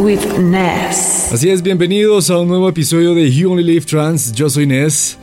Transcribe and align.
with 0.00 0.18
Ness. 0.36 1.32
Así 1.32 1.48
es, 1.48 1.62
bienvenidos 1.62 2.28
a 2.28 2.38
un 2.38 2.48
nuevo 2.48 2.68
episodio 2.68 3.14
de 3.14 3.30
You 3.30 3.52
Only 3.52 3.62
Live 3.62 3.86
Trans. 3.86 4.32
Yo 4.32 4.50
soy 4.50 4.66
Ness. 4.66 5.16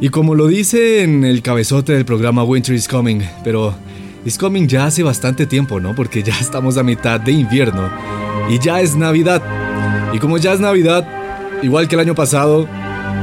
Y 0.00 0.10
como 0.10 0.36
lo 0.36 0.46
dice 0.46 1.02
en 1.02 1.24
el 1.24 1.42
cabezote 1.42 1.92
del 1.92 2.04
programa 2.04 2.44
Winter 2.44 2.72
is 2.72 2.86
Coming, 2.86 3.22
pero 3.42 3.74
is 4.24 4.38
coming 4.38 4.68
ya 4.68 4.86
hace 4.86 5.02
bastante 5.02 5.44
tiempo, 5.44 5.80
¿no? 5.80 5.92
Porque 5.96 6.22
ya 6.22 6.34
estamos 6.40 6.76
a 6.76 6.84
mitad 6.84 7.18
de 7.18 7.32
invierno 7.32 7.90
y 8.48 8.60
ya 8.60 8.80
es 8.80 8.94
Navidad. 8.94 9.42
Y 10.12 10.20
como 10.20 10.38
ya 10.38 10.52
es 10.52 10.60
Navidad, 10.60 11.04
igual 11.64 11.88
que 11.88 11.96
el 11.96 12.00
año 12.02 12.14
pasado 12.14 12.68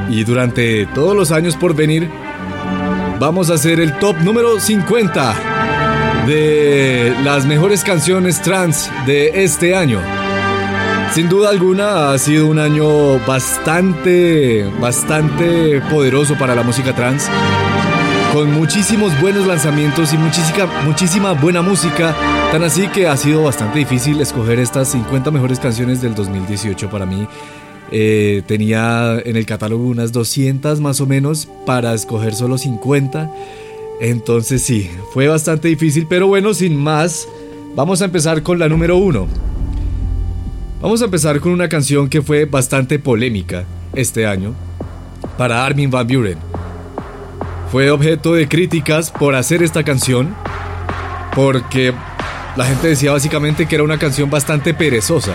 y 0.10 0.26
durante 0.26 0.86
todos 0.88 1.16
los 1.16 1.32
años 1.32 1.56
por 1.56 1.74
venir, 1.74 2.10
vamos 3.22 3.50
a 3.52 3.54
hacer 3.54 3.80
el 3.80 3.98
top 4.00 4.18
número 4.22 4.60
50 4.60 5.57
de 6.28 7.16
las 7.24 7.46
mejores 7.46 7.86
canciones 7.86 8.42
trans 8.42 8.92
de 9.06 9.44
este 9.46 9.76
año. 9.76 10.02
Sin 11.14 11.30
duda 11.30 11.50
alguna 11.50 12.12
ha 12.12 12.18
sido 12.18 12.48
un 12.48 12.60
año 12.60 13.18
bastante, 13.26 14.66
bastante 14.82 15.82
poderoso 15.90 16.38
para 16.38 16.54
la 16.54 16.64
música 16.64 16.94
trans, 16.94 17.30
con 18.34 18.54
muchísimos 18.54 19.20
buenos 19.22 19.48
lanzamientos 19.48 20.14
y 20.14 20.18
muchísima, 20.18 20.66
muchísima 20.84 21.32
buena 21.32 21.62
música, 21.62 22.14
tan 22.52 22.62
así 22.64 22.90
que 22.90 23.08
ha 23.08 23.16
sido 23.16 23.44
bastante 23.44 23.80
difícil 23.80 24.20
escoger 24.20 24.60
estas 24.60 24.90
50 24.90 25.32
mejores 25.32 25.60
canciones 25.60 26.02
del 26.02 26.14
2018 26.14 26.90
para 26.90 27.06
mí. 27.06 27.26
Eh, 27.90 28.44
tenía 28.46 29.18
en 29.24 29.38
el 29.38 29.46
catálogo 29.46 29.86
unas 29.86 30.12
200 30.12 30.82
más 30.82 31.00
o 31.00 31.06
menos 31.06 31.48
para 31.66 31.94
escoger 31.94 32.36
solo 32.36 32.58
50. 32.58 33.32
Entonces 34.00 34.62
sí, 34.62 34.92
fue 35.14 35.28
bastante 35.28 35.68
difícil, 35.68 36.06
pero 36.08 36.28
bueno, 36.28 36.54
sin 36.54 36.76
más, 36.76 37.28
vamos 37.76 38.02
a 38.02 38.06
empezar 38.06 38.44
con 38.44 38.60
la 38.60 38.70
número 38.70 38.98
uno. 38.98 39.28
Vamos 40.82 41.02
a 41.02 41.06
empezar 41.06 41.40
con 41.40 41.52
una 41.52 41.68
canción 41.68 42.08
que 42.08 42.22
fue 42.22 42.46
bastante 42.46 43.00
polémica 43.00 43.66
este 43.96 44.28
año 44.28 44.54
para 45.38 45.66
Armin 45.66 45.90
Van 45.90 46.08
Buren. 46.08 46.38
Fue 47.72 47.90
objeto 47.90 48.34
de 48.34 48.48
críticas 48.48 49.10
por 49.12 49.36
hacer 49.36 49.64
esta 49.64 49.84
canción 49.84 50.36
porque 51.36 51.94
la 52.56 52.66
gente 52.66 52.88
decía 52.88 53.12
básicamente 53.12 53.66
que 53.66 53.76
era 53.76 53.84
una 53.84 53.98
canción 53.98 54.30
bastante 54.30 54.74
perezosa 54.74 55.34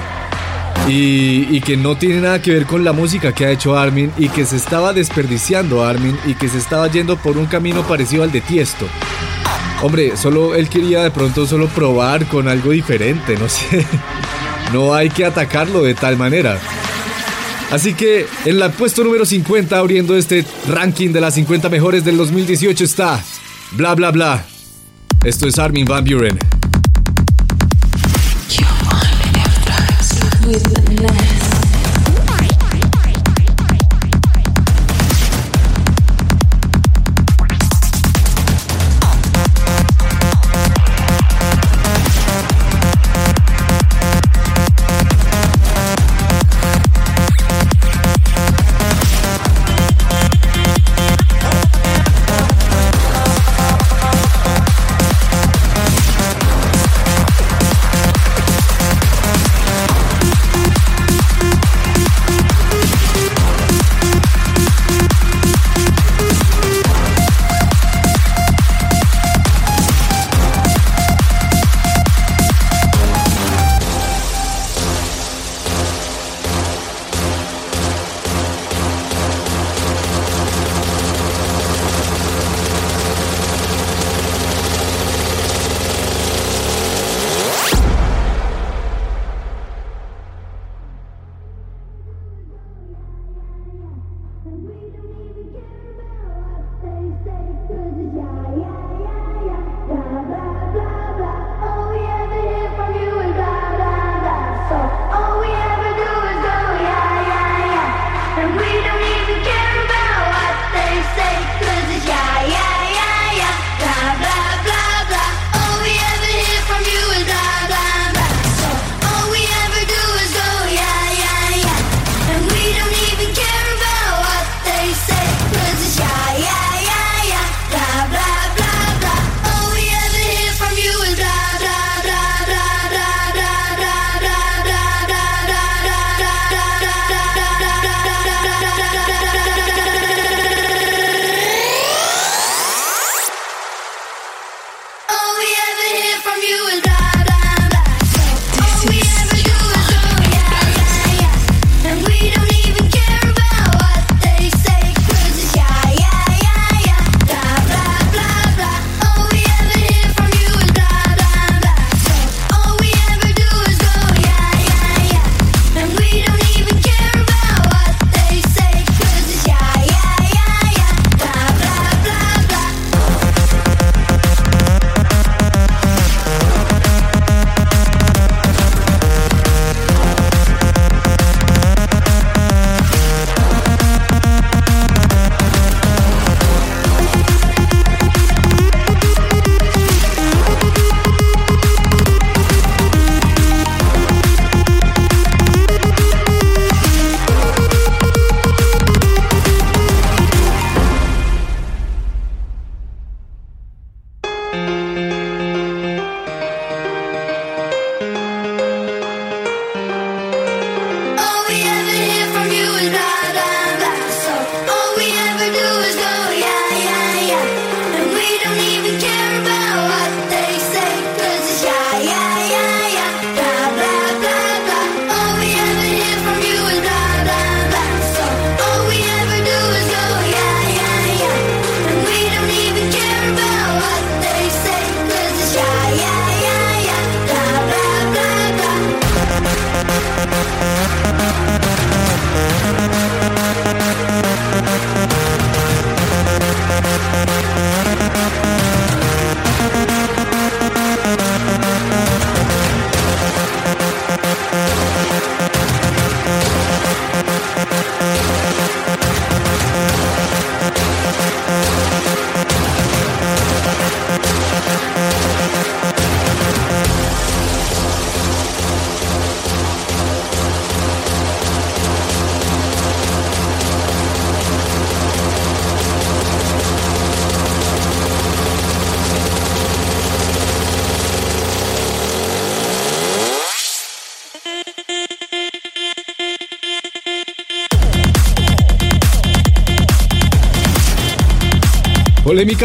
y, 0.88 1.60
que 1.60 1.76
no 1.76 1.96
tiene 1.96 2.20
nada 2.20 2.42
que 2.42 2.52
ver 2.52 2.66
con 2.66 2.84
la 2.84 2.92
música 2.92 3.32
que 3.32 3.46
ha 3.46 3.50
hecho 3.50 3.78
Armin 3.78 4.10
y 4.18 4.28
que 4.28 4.44
se 4.44 4.56
estaba 4.56 4.92
desperdiciando 4.92 5.84
Armin 5.84 6.18
y 6.26 6.34
que 6.34 6.48
se 6.48 6.58
estaba 6.58 6.88
yendo 6.88 7.16
por 7.16 7.38
un 7.38 7.46
camino 7.46 7.82
parecido 7.86 8.22
al 8.22 8.32
de 8.32 8.40
Tiesto. 8.40 8.86
Hombre, 9.82 10.16
solo 10.16 10.54
él 10.54 10.68
quería 10.68 11.02
de 11.02 11.10
pronto 11.10 11.46
solo 11.46 11.68
probar 11.68 12.26
con 12.26 12.48
algo 12.48 12.70
diferente, 12.70 13.36
no 13.36 13.48
sé. 13.48 13.86
No 14.72 14.94
hay 14.94 15.10
que 15.10 15.24
atacarlo 15.24 15.82
de 15.82 15.94
tal 15.94 16.16
manera. 16.16 16.58
Así 17.70 17.94
que 17.94 18.26
en 18.44 18.58
la 18.58 18.70
puesto 18.70 19.02
número 19.02 19.24
50 19.24 19.78
abriendo 19.78 20.16
este 20.16 20.44
ranking 20.68 21.10
de 21.10 21.20
las 21.20 21.34
50 21.34 21.68
mejores 21.68 22.04
del 22.04 22.16
2018 22.16 22.84
está 22.84 23.22
Bla 23.72 23.94
Bla 23.94 24.10
Bla. 24.10 24.44
Esto 25.24 25.46
es 25.46 25.58
Armin 25.58 25.86
Van 25.86 26.04
Buren. 26.04 26.51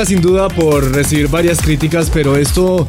Sin 0.06 0.22
duda 0.22 0.48
por 0.48 0.92
recibir 0.94 1.28
varias 1.28 1.60
críticas, 1.60 2.12
pero 2.14 2.38
esto 2.38 2.86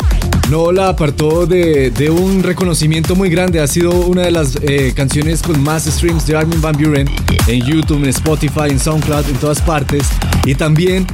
no 0.50 0.72
la 0.72 0.90
apartó 0.90 1.46
de, 1.46 2.10
un 2.10 2.42
reconocimiento 2.42 3.16
muy 3.16 3.30
grande. 3.30 3.60
Ha 3.60 3.66
sido 3.66 3.92
una 3.92 4.22
de 4.22 4.30
las 4.30 4.58
eh, 4.60 4.92
canciones 4.94 5.40
con 5.40 5.58
más 5.62 5.86
streams 5.86 6.26
de 6.26 6.36
Armin 6.36 6.60
Van 6.60 6.76
Buren 6.76 7.08
en 7.46 7.64
YouTube, 7.64 8.02
en 8.02 8.10
Spotify, 8.10 8.68
en 8.68 8.78
SoundCloud, 8.78 9.26
en 9.26 9.36
todas 9.36 9.62
partes. 9.62 10.06
Y 10.44 10.54
también 10.54 11.06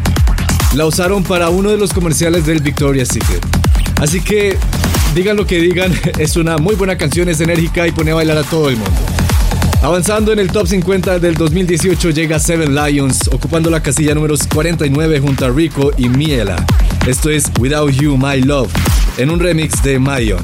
la 0.74 0.84
usaron 0.84 1.22
para 1.22 1.48
uno 1.50 1.70
de 1.70 1.76
los 1.76 1.92
comerciales 1.92 2.44
del 2.44 2.60
Victoria's 2.60 3.08
Secret. 3.08 3.46
Así 4.00 4.20
que 4.20 4.58
digan 5.14 5.36
lo 5.36 5.46
que 5.46 5.60
digan, 5.60 5.92
es 6.18 6.36
una 6.36 6.58
muy 6.58 6.74
buena 6.74 6.98
canción, 6.98 7.28
es 7.28 7.40
enérgica 7.40 7.86
y 7.86 7.92
pone 7.92 8.10
a 8.10 8.14
bailar 8.14 8.38
a 8.38 8.42
todo 8.42 8.68
el 8.68 8.76
mundo. 8.76 9.03
Avanzando 9.84 10.32
en 10.32 10.38
el 10.38 10.50
top 10.50 10.66
50 10.66 11.18
del 11.18 11.34
2018 11.34 12.08
llega 12.08 12.38
Seven 12.38 12.74
Lions, 12.74 13.28
ocupando 13.30 13.68
la 13.68 13.82
casilla 13.82 14.14
número 14.14 14.34
49 14.48 15.20
junto 15.20 15.44
a 15.44 15.50
Rico 15.50 15.90
y 15.98 16.08
Miela. 16.08 16.64
Esto 17.06 17.28
es 17.28 17.52
Without 17.60 17.92
You, 17.92 18.16
My 18.16 18.40
Love, 18.40 18.72
en 19.18 19.28
un 19.28 19.38
remix 19.38 19.82
de 19.82 19.98
Mayon. 19.98 20.42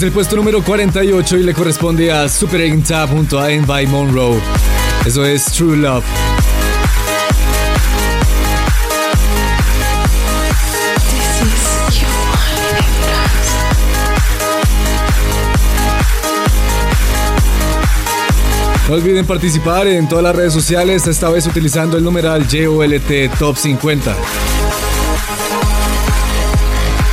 Es 0.00 0.04
el 0.04 0.12
puesto 0.12 0.34
número 0.34 0.64
48 0.64 1.36
y 1.36 1.42
le 1.42 1.52
corresponde 1.52 2.10
a 2.10 2.26
Super 2.26 2.82
Tap 2.82 3.10
junto 3.10 3.38
a 3.38 3.52
Envy 3.52 3.86
Monroe. 3.86 4.40
Eso 5.04 5.26
es 5.26 5.44
True 5.44 5.76
Love. 5.76 6.02
No 18.88 18.94
olviden 18.94 19.26
participar 19.26 19.86
en 19.86 20.08
todas 20.08 20.24
las 20.24 20.34
redes 20.34 20.54
sociales, 20.54 21.06
esta 21.08 21.28
vez 21.28 21.46
utilizando 21.46 21.98
el 21.98 22.04
numeral 22.04 22.46
JOLT 22.50 23.38
Top 23.38 23.54
50. 23.54 24.16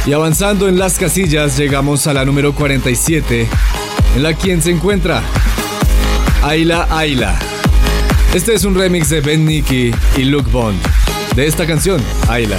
Y 0.08 0.14
avanzando 0.14 0.70
en 0.70 0.80
las 0.80 0.98
casillas, 0.98 1.58
llegamos 1.58 2.08
a 2.08 2.14
la 2.14 2.24
número 2.24 2.56
47, 2.56 3.46
en 4.16 4.24
la 4.24 4.34
quien 4.34 4.62
se 4.62 4.72
encuentra 4.72 5.22
Ayla 6.42 6.88
Ayla. 6.90 7.38
Este 8.34 8.54
es 8.54 8.64
un 8.64 8.76
remix 8.76 9.10
de 9.10 9.20
Ben 9.20 9.46
Nicky 9.46 9.92
y 10.16 10.24
Luke 10.24 10.50
Bond 10.50 10.80
de 11.36 11.46
esta 11.46 11.68
canción, 11.68 12.02
Ayla. 12.30 12.58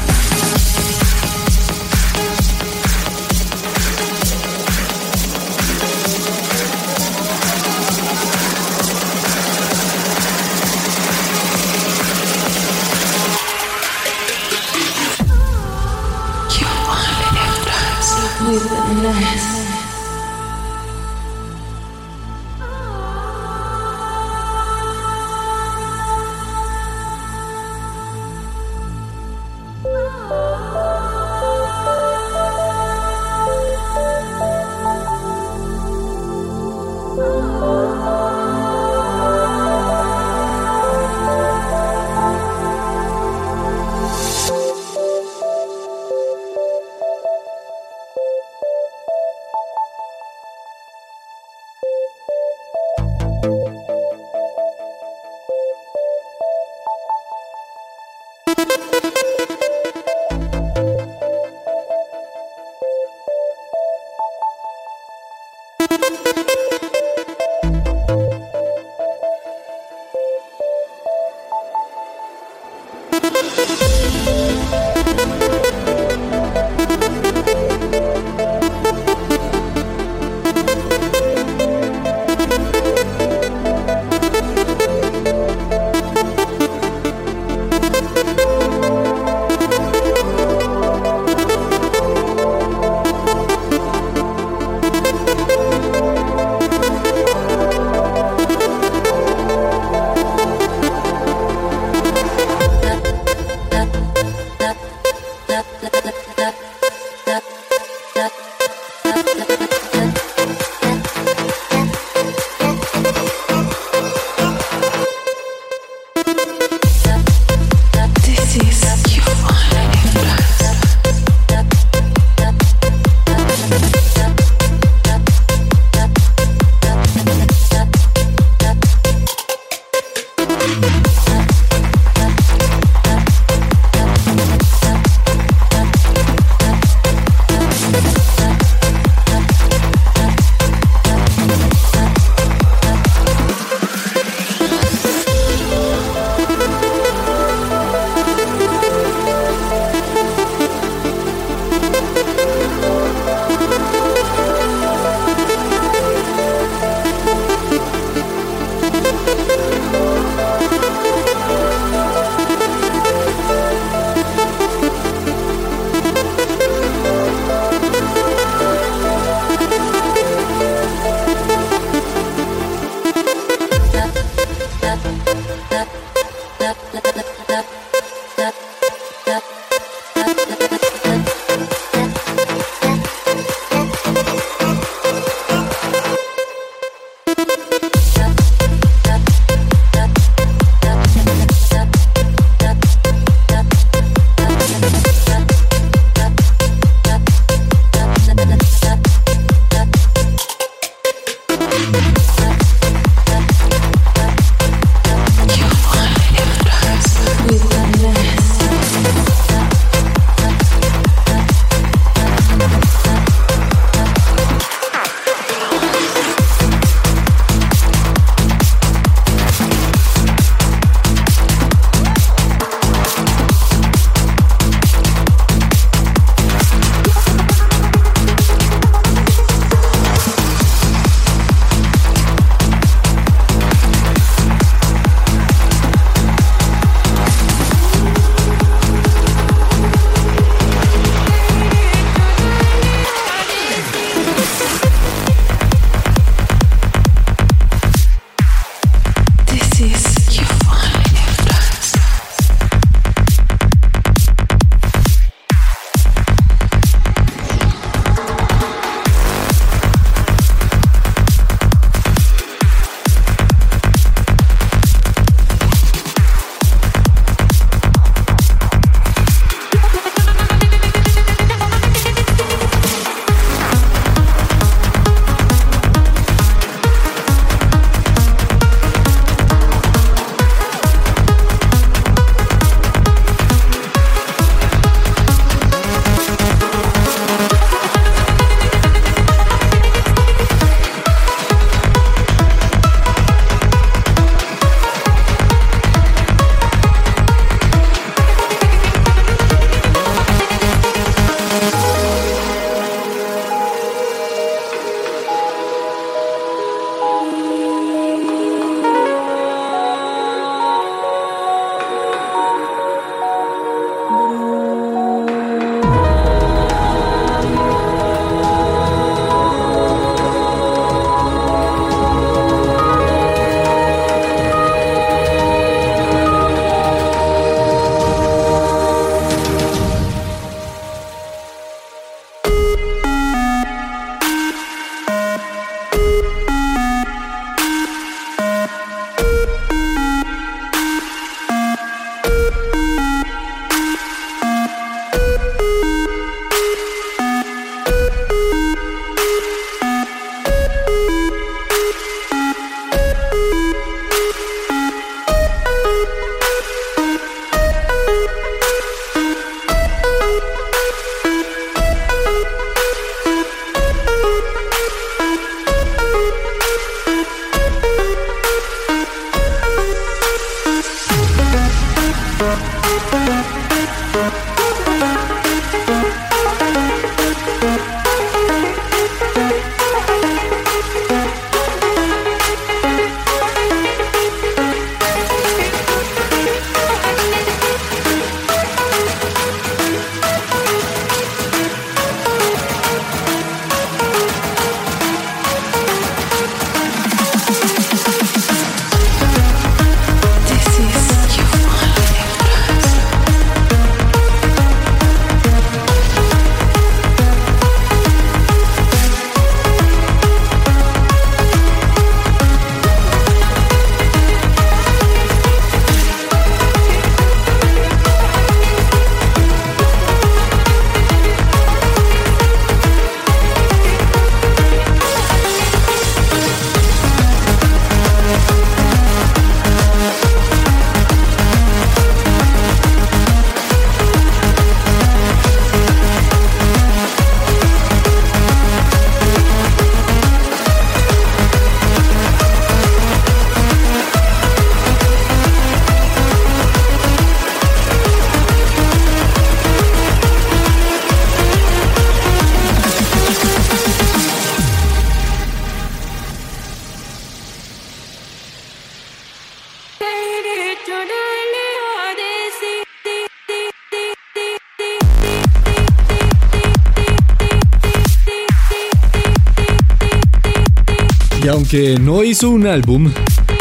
Aunque 471.70 471.98
no 471.98 472.24
hizo 472.24 472.48
un 472.48 472.66
álbum, 472.66 473.12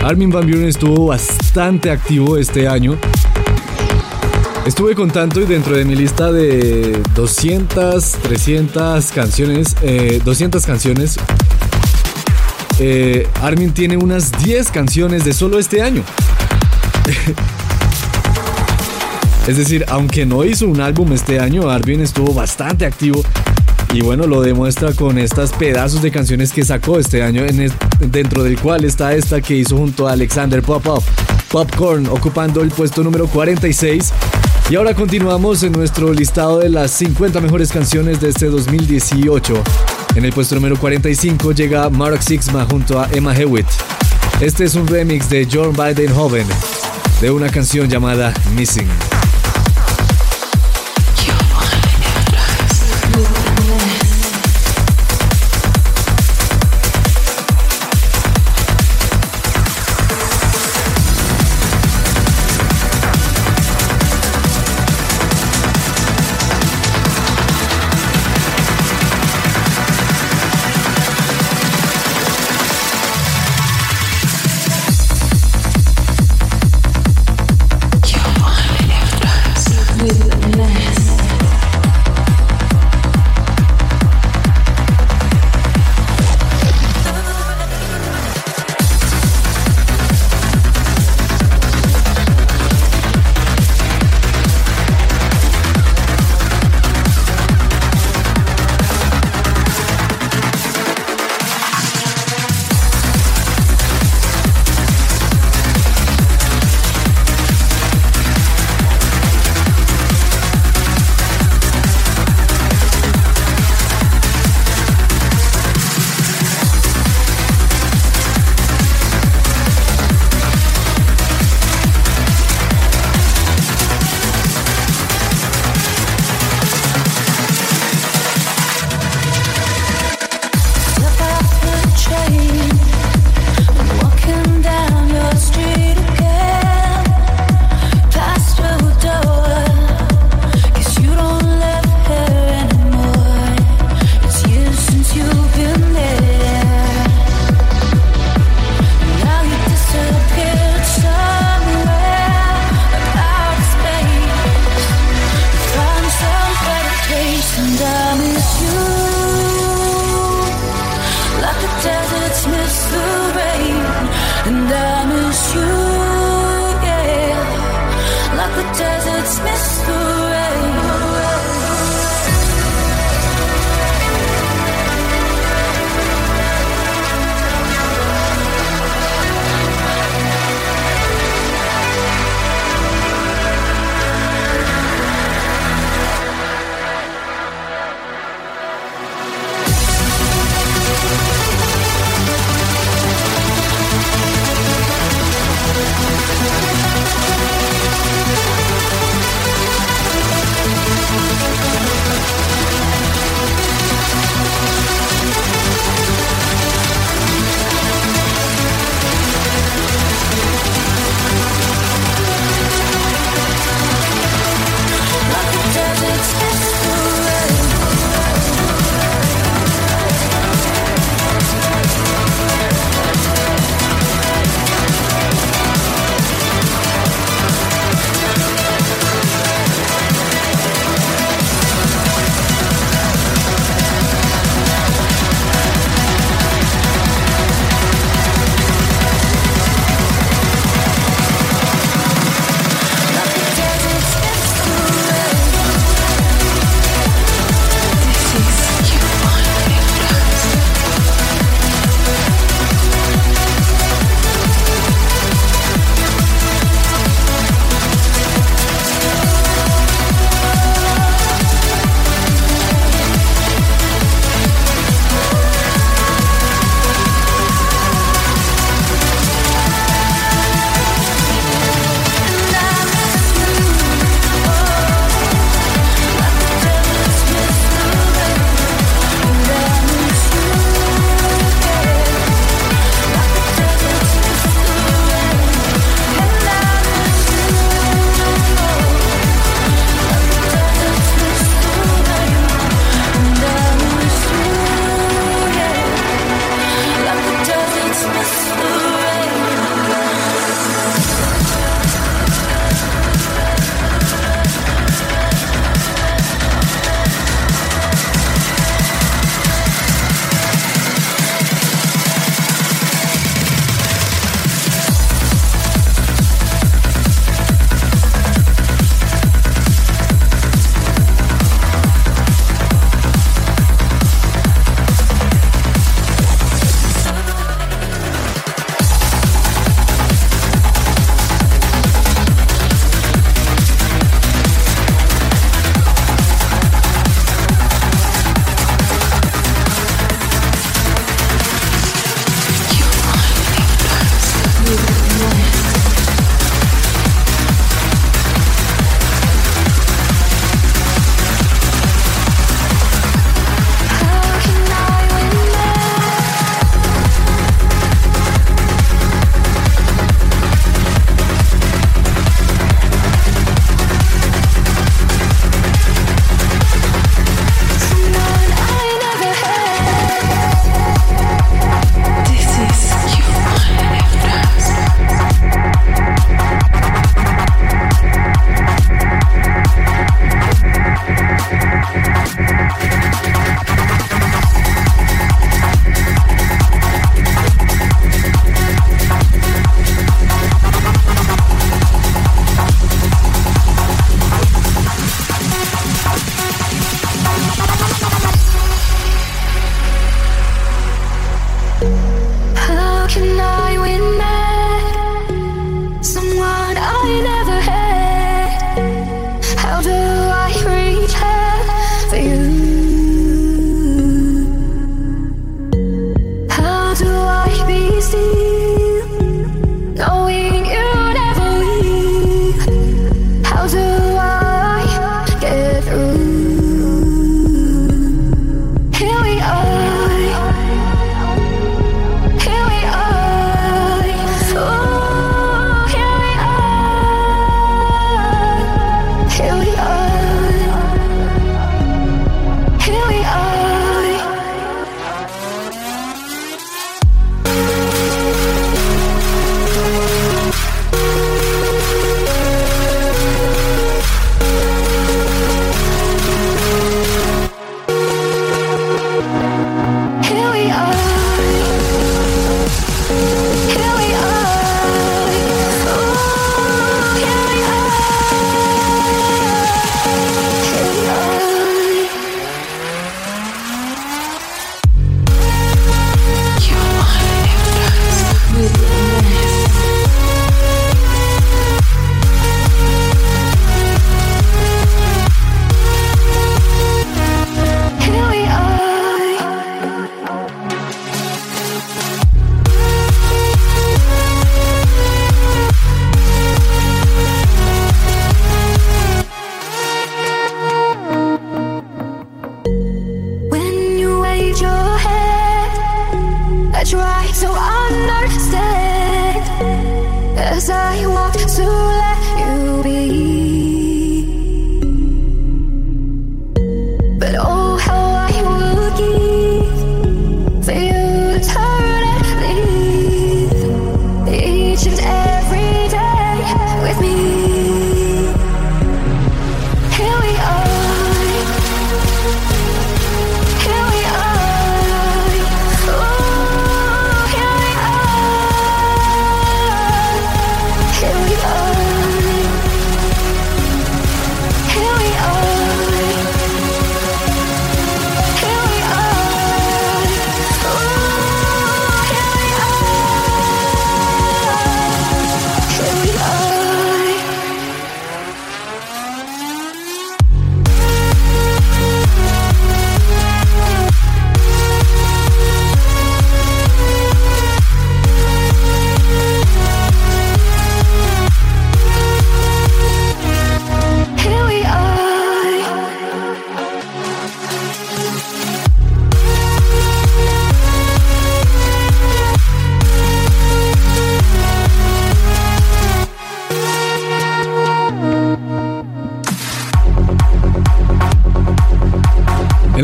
Armin 0.02 0.30
Van 0.30 0.48
Buren 0.48 0.70
estuvo 0.70 1.08
bastante 1.08 1.92
activo 1.92 2.38
este 2.38 2.66
año. 2.66 2.98
Estuve 4.66 4.96
contando 4.96 5.42
y 5.42 5.46
dentro 5.46 5.76
de 5.76 5.84
mi 5.84 5.94
lista 5.94 6.32
de 6.32 7.02
200, 7.16 8.12
300 8.14 9.12
canciones, 9.12 9.76
200 10.24 10.64
eh, 10.64 10.66
canciones, 10.66 11.18
eh, 12.80 13.28
Armin 13.42 13.74
tiene 13.74 13.98
unas 13.98 14.32
10 14.42 14.72
canciones 14.72 15.26
de 15.26 15.34
solo 15.34 15.60
este 15.60 15.82
año. 15.82 16.02
es 19.50 19.58
decir, 19.58 19.84
aunque 19.90 20.26
no 20.26 20.46
hizo 20.46 20.66
un 20.66 20.80
álbum 20.80 21.12
este 21.12 21.42
año, 21.42 21.70
Armin 21.70 22.00
estuvo 22.00 22.34
bastante 22.34 22.86
activo 22.86 23.22
y 23.94 24.02
bueno, 24.02 24.28
lo 24.28 24.42
demuestra 24.42 24.94
con 24.94 25.18
estas 25.18 25.52
pedazos 25.52 26.02
de 26.02 26.12
canciones 26.12 26.52
que 26.52 26.64
sacó 26.64 27.00
este 27.00 27.24
año, 27.24 27.44
en 27.46 27.72
dentro 28.12 28.44
del 28.44 28.60
cual 28.60 28.86
está 28.86 29.14
esta 29.14 29.42
que 29.42 29.56
hizo 29.56 29.78
junto 29.78 30.08
a 30.08 30.14
Alexander 30.14 30.62
Popov, 30.62 31.04
Popcorn, 31.50 32.08
ocupando 32.08 32.62
el 32.62 32.70
puesto 32.70 33.04
número 33.04 33.28
46. 33.28 34.14
Y 34.70 34.76
ahora 34.76 34.94
continuamos 34.94 35.64
en 35.64 35.72
nuestro 35.72 36.14
listado 36.14 36.60
de 36.60 36.70
las 36.70 36.92
50 36.92 37.40
mejores 37.40 37.72
canciones 37.72 38.20
de 38.20 38.30
este 38.30 38.48
2018. 38.48 39.64
En 40.16 40.26
el 40.26 40.34
puesto 40.34 40.56
número 40.56 40.78
45 40.78 41.54
llega 41.54 41.90
Mark 41.90 42.22
Sixma 42.22 42.66
junto 42.66 43.00
a 43.00 43.08
Emma 43.14 43.36
Hewitt. 43.36 43.68
Este 44.42 44.66
es 44.66 44.76
un 44.76 44.86
remix 44.88 45.30
de 45.30 45.48
John 45.52 45.74
Bidenhoven 45.74 46.48
de 47.22 47.32
una 47.32 47.50
canción 47.50 47.90
llamada 47.90 48.34
Missing. 48.56 49.07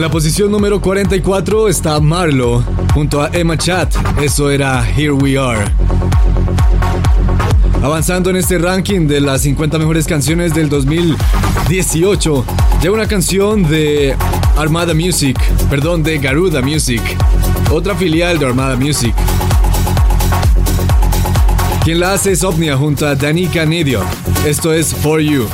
Posición 0.09 0.51
número 0.51 0.81
44 0.81 1.69
está 1.69 1.99
Marlo 1.99 2.63
junto 2.93 3.21
a 3.21 3.29
Emma 3.31 3.57
Chat. 3.57 3.93
Eso 4.21 4.49
era 4.49 4.83
Here 4.85 5.11
We 5.11 5.37
Are. 5.37 5.63
Avanzando 7.81 8.29
en 8.29 8.37
este 8.37 8.57
ranking 8.57 9.07
de 9.07 9.21
las 9.21 9.41
50 9.41 9.77
mejores 9.77 10.05
canciones 10.05 10.53
del 10.53 10.67
2018, 10.69 12.45
llega 12.81 12.93
una 12.93 13.07
canción 13.07 13.63
de 13.63 14.15
Armada 14.57 14.93
Music, 14.93 15.39
perdón, 15.69 16.01
de 16.03 16.17
Garuda 16.17 16.61
Music, 16.61 17.01
otra 17.71 17.95
filial 17.95 18.39
de 18.39 18.45
Armada 18.47 18.75
Music. 18.75 19.13
Quien 21.83 21.99
la 21.99 22.13
hace 22.13 22.31
es 22.31 22.43
Omnia 22.43 22.75
junto 22.77 23.07
a 23.07 23.15
Danica 23.15 23.65
Nidio. 23.65 24.01
Esto 24.45 24.73
es 24.73 24.93
For 24.93 25.19
You. 25.21 25.47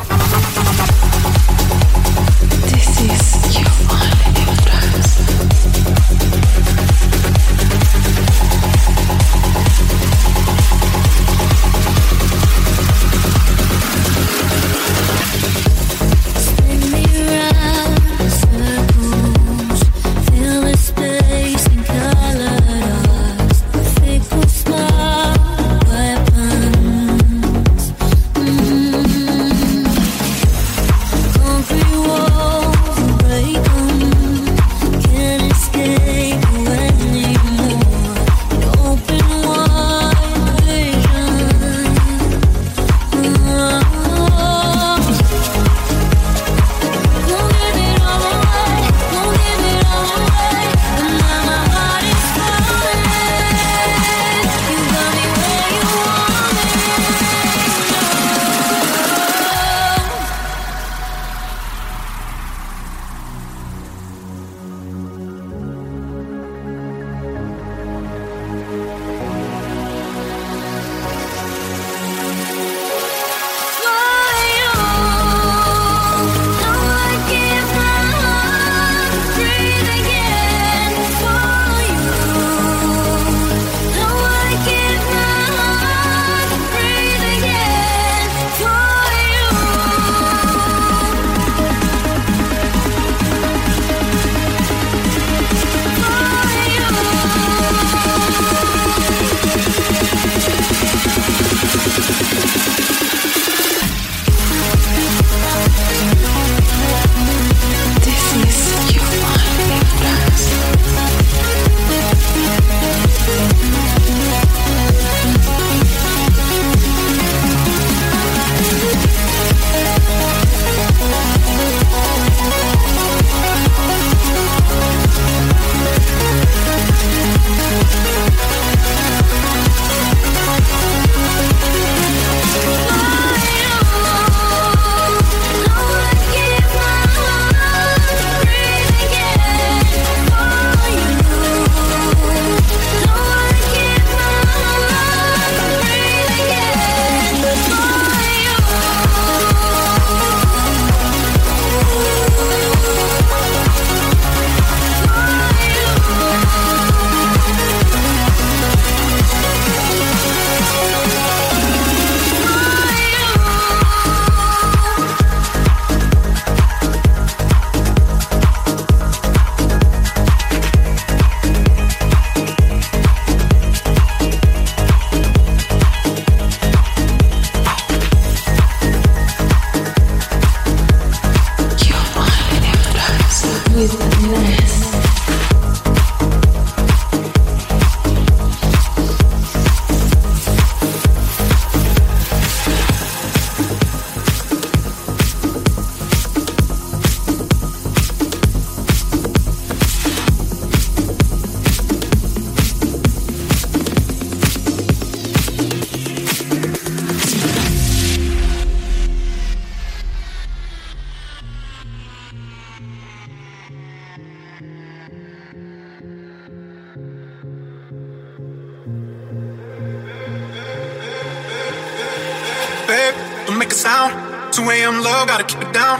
2 224.69 224.73
a.m. 224.75 225.01
love, 225.01 225.27
gotta 225.27 225.43
keep 225.43 225.61
it 225.61 225.73
down. 225.73 225.97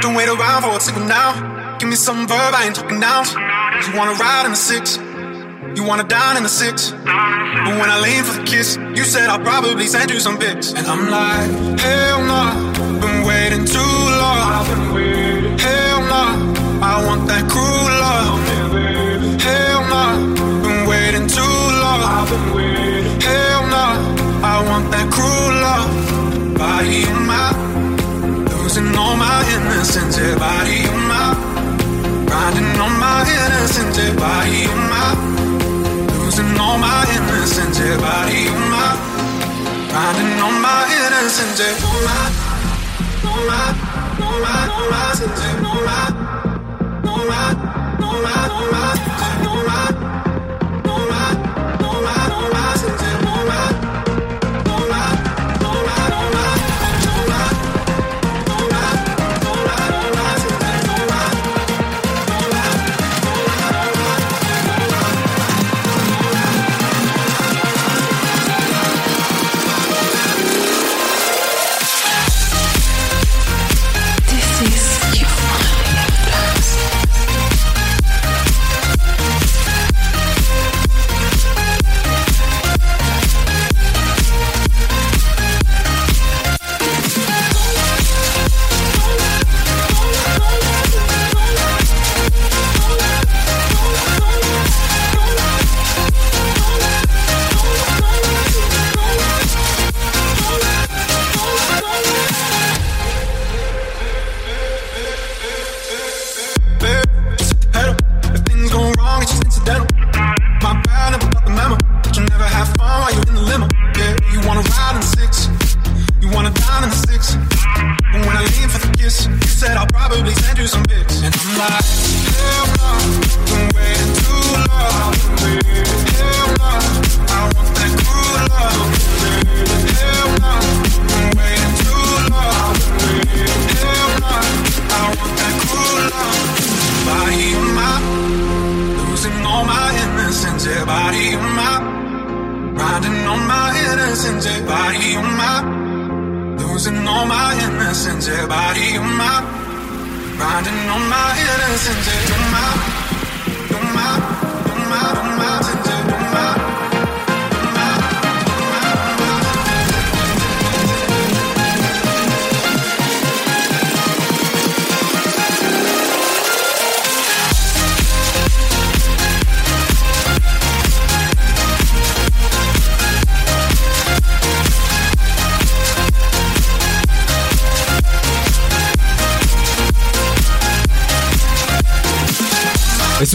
Don't 0.00 0.14
wait 0.14 0.28
around 0.28 0.62
for 0.62 0.70
a 0.70 0.78
signal 0.78 1.04
now. 1.04 1.76
Give 1.78 1.88
me 1.88 1.96
some 1.96 2.28
verb, 2.28 2.54
I 2.54 2.66
ain't 2.66 2.76
talking 2.76 3.00
down. 3.00 3.26
You 3.82 3.98
wanna 3.98 4.14
ride 4.14 4.44
in 4.44 4.52
the 4.52 4.56
six, 4.56 4.98
you 5.74 5.82
wanna 5.82 6.04
dine 6.04 6.36
in 6.36 6.44
the 6.44 6.48
six. 6.48 6.92
But 6.92 7.74
when 7.80 7.90
I 7.90 7.98
lean 8.00 8.22
for 8.22 8.38
the 8.38 8.46
kiss, 8.46 8.76
you 8.94 9.02
said 9.02 9.28
I'll 9.28 9.40
probably 9.40 9.88
send 9.88 10.12
you 10.12 10.20
some 10.20 10.38
pics. 10.38 10.72
And 10.74 10.86
I'm 10.86 11.10
like, 11.10 11.80
hell 11.80 12.22
nah, 12.22 12.54
been 13.02 13.26
waiting 13.26 13.64
too 13.66 13.94
long. 14.22 14.64
Hell 15.58 16.00
nah, 16.12 16.38
I 16.90 17.04
want 17.06 17.26
that 17.26 17.50
cruel 17.50 17.90
love. 18.04 18.38
Hell 19.42 19.82
nah, 19.90 20.14
been 20.62 20.86
waiting 20.86 21.26
too 21.26 21.56
long. 21.82 22.28
Hell 23.26 23.62
nah, 23.74 23.98
I 24.52 24.62
want 24.70 24.88
that 24.92 25.10
cruel 25.10 25.52
love. 25.66 25.90
Body 26.56 27.02
of 27.02 27.20
my, 27.26 27.73
losing 28.64 28.96
all 28.96 29.14
my 29.16 29.44
innocence. 29.54 30.16
Yeah, 30.16 30.38
body 30.38 30.78
of 30.88 30.96
my, 31.10 31.36
grinding 32.28 32.80
on 32.80 32.92
my 32.98 33.20
innocence. 33.28 33.98
Yeah, 33.98 34.16
body 34.16 34.64
of 34.64 34.80
my, 34.92 35.08
losing 36.18 36.58
all 36.58 36.78
my 36.78 37.04
innocence. 37.16 37.78
Yeah, 37.78 38.00
body 38.00 38.40
of 38.48 38.60
my, 38.72 38.88
grinding 39.92 40.40
on 40.46 40.54
my 40.64 40.80
innocence. 40.96 41.60
Oh 41.60 42.00
my, 42.08 42.22
oh 43.28 43.40
my, 43.50 43.64
oh 44.24 44.36
my, 44.44 44.60
oh 44.78 44.86
my, 44.92 45.12
oh 45.68 45.80
my, 45.88 46.02
oh 47.04 47.22
my, 47.28 47.44
oh 48.00 48.16
my, 48.24 48.40
oh 48.48 48.66
my, 48.72 48.90
oh 49.46 49.60
my. 49.68 49.93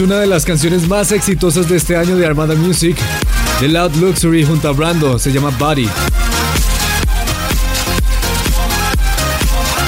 Es 0.00 0.04
una 0.04 0.18
de 0.18 0.26
las 0.26 0.46
canciones 0.46 0.88
más 0.88 1.12
exitosas 1.12 1.68
de 1.68 1.76
este 1.76 1.94
año 1.94 2.16
de 2.16 2.24
Armada 2.24 2.54
Music, 2.54 2.96
de 3.60 3.68
Loud 3.68 3.96
Luxury 3.96 4.46
junto 4.46 4.66
a 4.66 4.72
Brando, 4.72 5.18
se 5.18 5.30
llama 5.30 5.50
Body. 5.58 5.86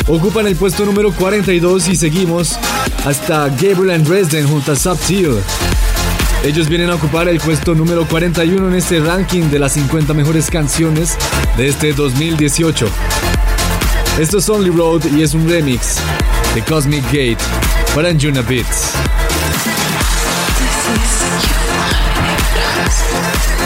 Ocupan 0.07 0.47
el 0.49 0.57
puesto 0.57 0.85
número 0.85 1.13
42 1.13 1.89
y 1.89 1.97
seguimos 1.97 2.59
hasta 3.07 3.49
Gabriel 3.49 3.93
and 3.93 4.07
Dresden 4.07 4.47
junto 4.47 4.73
a 4.73 4.77
Subtil. 4.77 5.39
Ellos 6.45 6.69
vienen 6.69 6.91
a 6.91 6.97
ocupar 6.97 7.27
el 7.29 7.41
puesto 7.41 7.75
número 7.75 8.07
41 8.07 8.69
en 8.69 8.75
este 8.75 9.01
ranking 9.01 9.45
de 9.45 9.61
las 9.61 9.73
50 9.73 10.13
mejores 10.13 10.51
canciones 10.51 11.17
de 11.57 11.69
este 11.69 11.95
2018. 11.95 12.87
Esto 14.21 14.37
es 14.37 14.49
Only 14.51 14.69
Road 14.69 15.05
y 15.17 15.23
es 15.23 15.33
un 15.33 15.49
remix 15.49 15.97
de 16.55 16.63
Cosmic 16.65 17.03
Gate 17.07 17.39
para 17.95 18.11
Anjuna 18.11 18.43
Beats. 18.43 18.93
Podcast. 22.93 23.62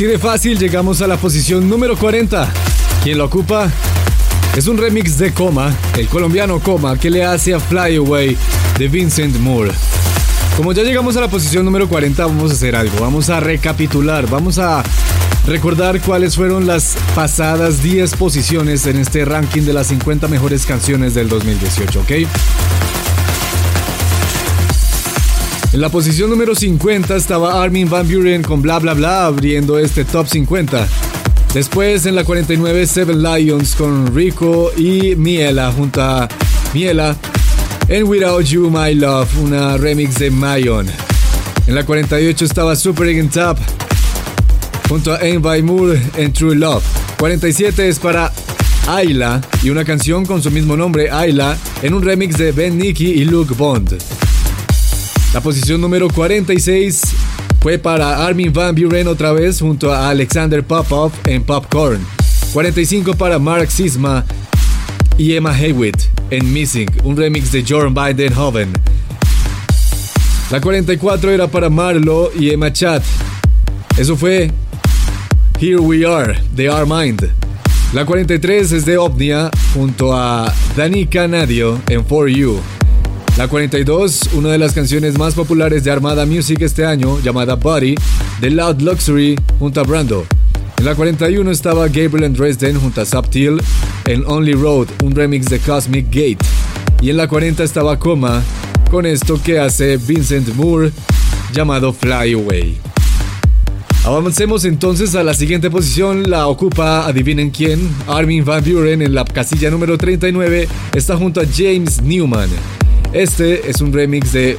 Así 0.00 0.06
de 0.06 0.18
fácil 0.18 0.58
llegamos 0.58 1.02
a 1.02 1.06
la 1.06 1.18
posición 1.18 1.68
número 1.68 1.94
40. 1.94 2.50
Quien 3.02 3.18
lo 3.18 3.26
ocupa 3.26 3.70
es 4.56 4.66
un 4.66 4.78
remix 4.78 5.18
de 5.18 5.34
Coma, 5.34 5.76
el 5.94 6.08
colombiano 6.08 6.58
Coma, 6.58 6.96
que 6.96 7.10
le 7.10 7.22
hace 7.22 7.52
a 7.52 7.60
Fly 7.60 7.96
Away 7.96 8.34
de 8.78 8.88
Vincent 8.88 9.36
Moore. 9.40 9.72
Como 10.56 10.72
ya 10.72 10.84
llegamos 10.84 11.18
a 11.18 11.20
la 11.20 11.28
posición 11.28 11.66
número 11.66 11.86
40, 11.86 12.24
vamos 12.24 12.50
a 12.50 12.54
hacer 12.54 12.76
algo. 12.76 12.98
Vamos 12.98 13.28
a 13.28 13.40
recapitular, 13.40 14.26
vamos 14.26 14.58
a 14.58 14.82
recordar 15.46 16.00
cuáles 16.00 16.34
fueron 16.34 16.66
las 16.66 16.96
pasadas 17.14 17.82
10 17.82 18.16
posiciones 18.16 18.86
en 18.86 18.96
este 18.96 19.26
ranking 19.26 19.64
de 19.64 19.74
las 19.74 19.88
50 19.88 20.28
mejores 20.28 20.64
canciones 20.64 21.12
del 21.12 21.28
2018, 21.28 22.00
¿ok? 22.00 22.10
En 25.72 25.80
la 25.80 25.88
posición 25.88 26.30
número 26.30 26.56
50 26.56 27.14
estaba 27.14 27.62
Armin 27.62 27.88
Van 27.88 28.08
Buren 28.08 28.42
con 28.42 28.60
Bla 28.60 28.80
Bla 28.80 28.92
Bla 28.92 29.26
abriendo 29.26 29.78
este 29.78 30.04
top 30.04 30.26
50. 30.26 30.88
Después 31.54 32.06
en 32.06 32.16
la 32.16 32.24
49 32.24 32.86
Seven 32.88 33.22
Lions 33.22 33.76
con 33.76 34.12
Rico 34.12 34.72
y 34.76 35.14
Miela 35.14 35.70
junto 35.70 36.02
a 36.02 36.28
Miela 36.74 37.16
en 37.86 38.02
Without 38.02 38.44
You 38.46 38.68
My 38.68 38.94
Love, 38.94 39.28
una 39.40 39.76
remix 39.76 40.18
de 40.18 40.32
Mayon. 40.32 40.88
En 41.68 41.74
la 41.76 41.86
48 41.86 42.44
estaba 42.44 42.74
Super 42.74 43.06
Egg 43.06 43.30
Top 43.30 43.56
junto 44.88 45.12
a 45.12 45.18
by 45.38 45.62
Moore 45.62 46.02
en 46.16 46.32
True 46.32 46.56
Love. 46.56 46.82
47 47.16 47.88
es 47.88 48.00
para 48.00 48.32
Ayla 48.88 49.40
y 49.62 49.70
una 49.70 49.84
canción 49.84 50.26
con 50.26 50.42
su 50.42 50.50
mismo 50.50 50.76
nombre, 50.76 51.12
Ayla, 51.12 51.56
en 51.82 51.94
un 51.94 52.02
remix 52.02 52.36
de 52.38 52.50
Ben 52.50 52.76
Nicky 52.76 53.06
y 53.06 53.24
Luke 53.24 53.54
Bond. 53.56 54.19
La 55.32 55.40
posición 55.40 55.80
número 55.80 56.08
46 56.08 57.02
fue 57.60 57.78
para 57.78 58.26
Armin 58.26 58.52
Van 58.52 58.74
Buren 58.74 59.06
otra 59.06 59.30
vez 59.32 59.60
junto 59.60 59.92
a 59.92 60.10
Alexander 60.10 60.64
Popov 60.64 61.12
en 61.24 61.44
Popcorn. 61.44 62.04
45 62.52 63.14
para 63.14 63.38
Mark 63.38 63.70
Sisma 63.70 64.24
y 65.16 65.34
Emma 65.34 65.56
Hewitt 65.56 65.96
en 66.30 66.52
Missing, 66.52 66.90
un 67.04 67.16
remix 67.16 67.52
de 67.52 67.64
Jorn 67.66 67.94
Bidenhoven. 67.94 68.72
La 70.50 70.60
44 70.60 71.30
era 71.30 71.46
para 71.46 71.70
Marlo 71.70 72.32
y 72.36 72.50
Emma 72.50 72.72
Chat. 72.72 73.04
Eso 73.96 74.16
fue 74.16 74.50
Here 75.60 75.78
We 75.78 76.04
Are 76.04 76.42
de 76.56 76.68
Our 76.68 76.86
Mind. 76.86 77.30
La 77.92 78.04
43 78.04 78.72
es 78.72 78.84
de 78.84 78.98
Omnia 78.98 79.48
junto 79.74 80.12
a 80.12 80.52
Dani 80.76 81.06
Canadio 81.06 81.80
en 81.88 82.04
For 82.04 82.28
You. 82.28 82.60
La 83.40 83.48
42, 83.48 84.34
una 84.34 84.50
de 84.50 84.58
las 84.58 84.74
canciones 84.74 85.16
más 85.16 85.32
populares 85.32 85.82
de 85.82 85.90
Armada 85.90 86.26
Music 86.26 86.60
este 86.60 86.84
año, 86.84 87.18
llamada 87.20 87.54
Body, 87.54 87.94
de 88.38 88.50
Loud 88.50 88.82
Luxury 88.82 89.34
junto 89.58 89.80
a 89.80 89.84
Brando. 89.84 90.26
En 90.76 90.84
la 90.84 90.94
41 90.94 91.50
estaba 91.50 91.86
Gabriel 91.86 92.24
and 92.24 92.36
Dresden 92.36 92.78
junto 92.78 93.00
a 93.00 93.06
Subtil 93.06 93.58
en 94.04 94.24
Only 94.26 94.52
Road, 94.52 94.88
un 95.02 95.14
remix 95.14 95.46
de 95.46 95.58
Cosmic 95.58 96.08
Gate. 96.08 96.44
Y 97.00 97.08
en 97.08 97.16
la 97.16 97.28
40 97.28 97.64
estaba 97.64 97.98
Coma 97.98 98.42
con 98.90 99.06
esto 99.06 99.40
que 99.42 99.58
hace 99.58 99.96
Vincent 99.96 100.54
Moore 100.54 100.92
llamado 101.54 101.94
Fly 101.94 102.34
Away. 102.34 102.76
Avancemos 104.04 104.66
entonces 104.66 105.14
a 105.14 105.22
la 105.22 105.32
siguiente 105.32 105.70
posición, 105.70 106.28
la 106.28 106.46
ocupa, 106.46 107.06
adivinen 107.06 107.48
quién, 107.48 107.88
Armin 108.06 108.44
Van 108.44 108.62
Buren 108.62 109.00
en 109.00 109.14
la 109.14 109.24
casilla 109.24 109.70
número 109.70 109.96
39, 109.96 110.68
está 110.92 111.16
junto 111.16 111.40
a 111.40 111.44
James 111.50 112.02
Newman. 112.02 112.50
Este 113.12 113.68
es 113.68 113.80
un 113.80 113.92
remix 113.92 114.32
de 114.32 114.56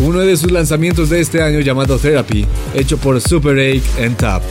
uno 0.00 0.20
de 0.20 0.36
sus 0.36 0.50
lanzamientos 0.50 1.10
de 1.10 1.20
este 1.20 1.42
año 1.42 1.60
llamado 1.60 1.98
Therapy, 1.98 2.46
hecho 2.74 2.96
por 2.96 3.20
Super 3.20 3.56
8 3.58 3.82
and 4.02 4.16
Tap. 4.16 4.42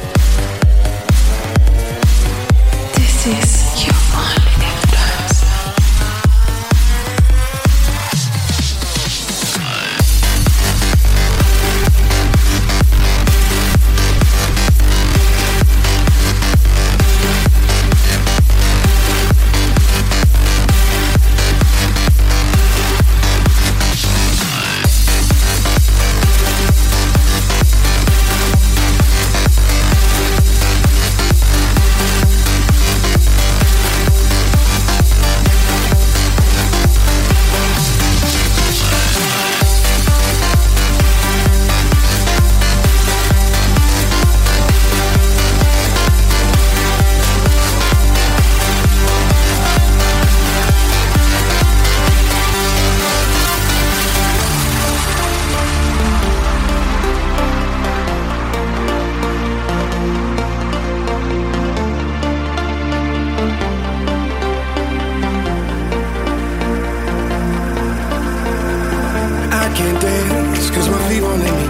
Can't 69.82 70.02
dance 70.02 70.70
cause 70.70 70.88
my 70.90 71.02
feet 71.10 71.24
won't 71.26 71.42
let 71.42 71.54
me. 71.60 71.68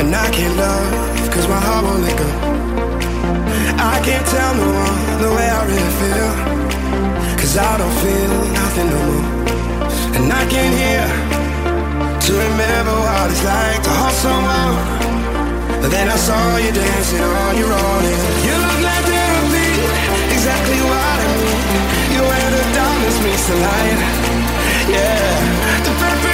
And 0.00 0.08
I 0.14 0.26
can't 0.36 0.56
love 0.56 1.30
cause 1.34 1.46
my 1.54 1.60
heart 1.66 1.82
won't 1.86 2.02
let 2.06 2.16
go. 2.22 2.30
I 3.92 3.96
can't 4.06 4.26
tell 4.34 4.52
no 4.62 4.68
one 4.84 4.98
the 5.22 5.30
way 5.36 5.48
I 5.58 5.60
really 5.70 5.94
feel. 6.00 6.30
Cause 7.40 7.54
I 7.70 7.72
don't 7.80 7.96
feel 8.02 8.34
nothing 8.60 8.88
no 8.94 9.00
more. 9.08 9.28
And 10.16 10.26
I 10.40 10.42
can't 10.54 10.74
hear 10.82 11.06
to 12.26 12.30
remember 12.46 12.96
what 13.06 13.30
it's 13.32 13.44
like 13.52 13.80
to 13.86 13.92
hold 14.00 14.16
someone. 14.26 14.74
But 15.80 15.90
then 15.94 16.08
I 16.16 16.18
saw 16.26 16.40
you 16.64 16.72
dancing 16.72 17.22
on 17.44 17.54
your 17.62 17.70
own. 17.70 18.02
You 18.46 18.54
look 18.66 18.80
like 18.88 19.04
therapy, 19.12 19.70
exactly 20.36 20.80
what 20.90 21.18
I 21.22 21.26
need. 21.38 21.62
You're 22.12 22.28
where 22.30 22.50
the 22.56 22.62
darkness 22.78 23.16
meets 23.24 23.46
the 23.50 23.56
light. 23.66 23.98
Yeah, 24.94 25.34
the 25.86 25.92
perfect 26.02 26.33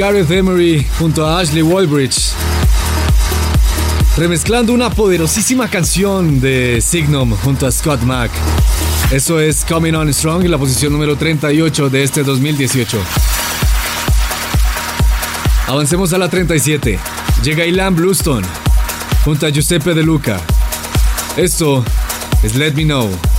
Gareth 0.00 0.30
Emery 0.30 0.86
junto 0.98 1.26
a 1.26 1.40
Ashley 1.40 1.60
Walbridge. 1.60 2.32
Remezclando 4.16 4.72
una 4.72 4.88
poderosísima 4.88 5.68
canción 5.68 6.40
de 6.40 6.80
Signum 6.80 7.34
junto 7.44 7.66
a 7.66 7.70
Scott 7.70 8.00
Mack. 8.00 8.30
Eso 9.10 9.38
es 9.38 9.62
Coming 9.62 9.92
On 9.92 10.10
Strong 10.10 10.46
en 10.46 10.52
la 10.52 10.56
posición 10.56 10.94
número 10.94 11.16
38 11.16 11.90
de 11.90 12.02
este 12.02 12.22
2018. 12.22 12.96
Avancemos 15.66 16.14
a 16.14 16.18
la 16.18 16.30
37. 16.30 16.98
Llega 17.42 17.66
Ilan 17.66 17.94
Bluestone 17.94 18.46
junto 19.22 19.44
a 19.44 19.50
Giuseppe 19.50 19.92
De 19.92 20.02
Luca. 20.02 20.40
Esto 21.36 21.84
es 22.42 22.54
Let 22.54 22.72
Me 22.72 22.84
Know. 22.84 23.29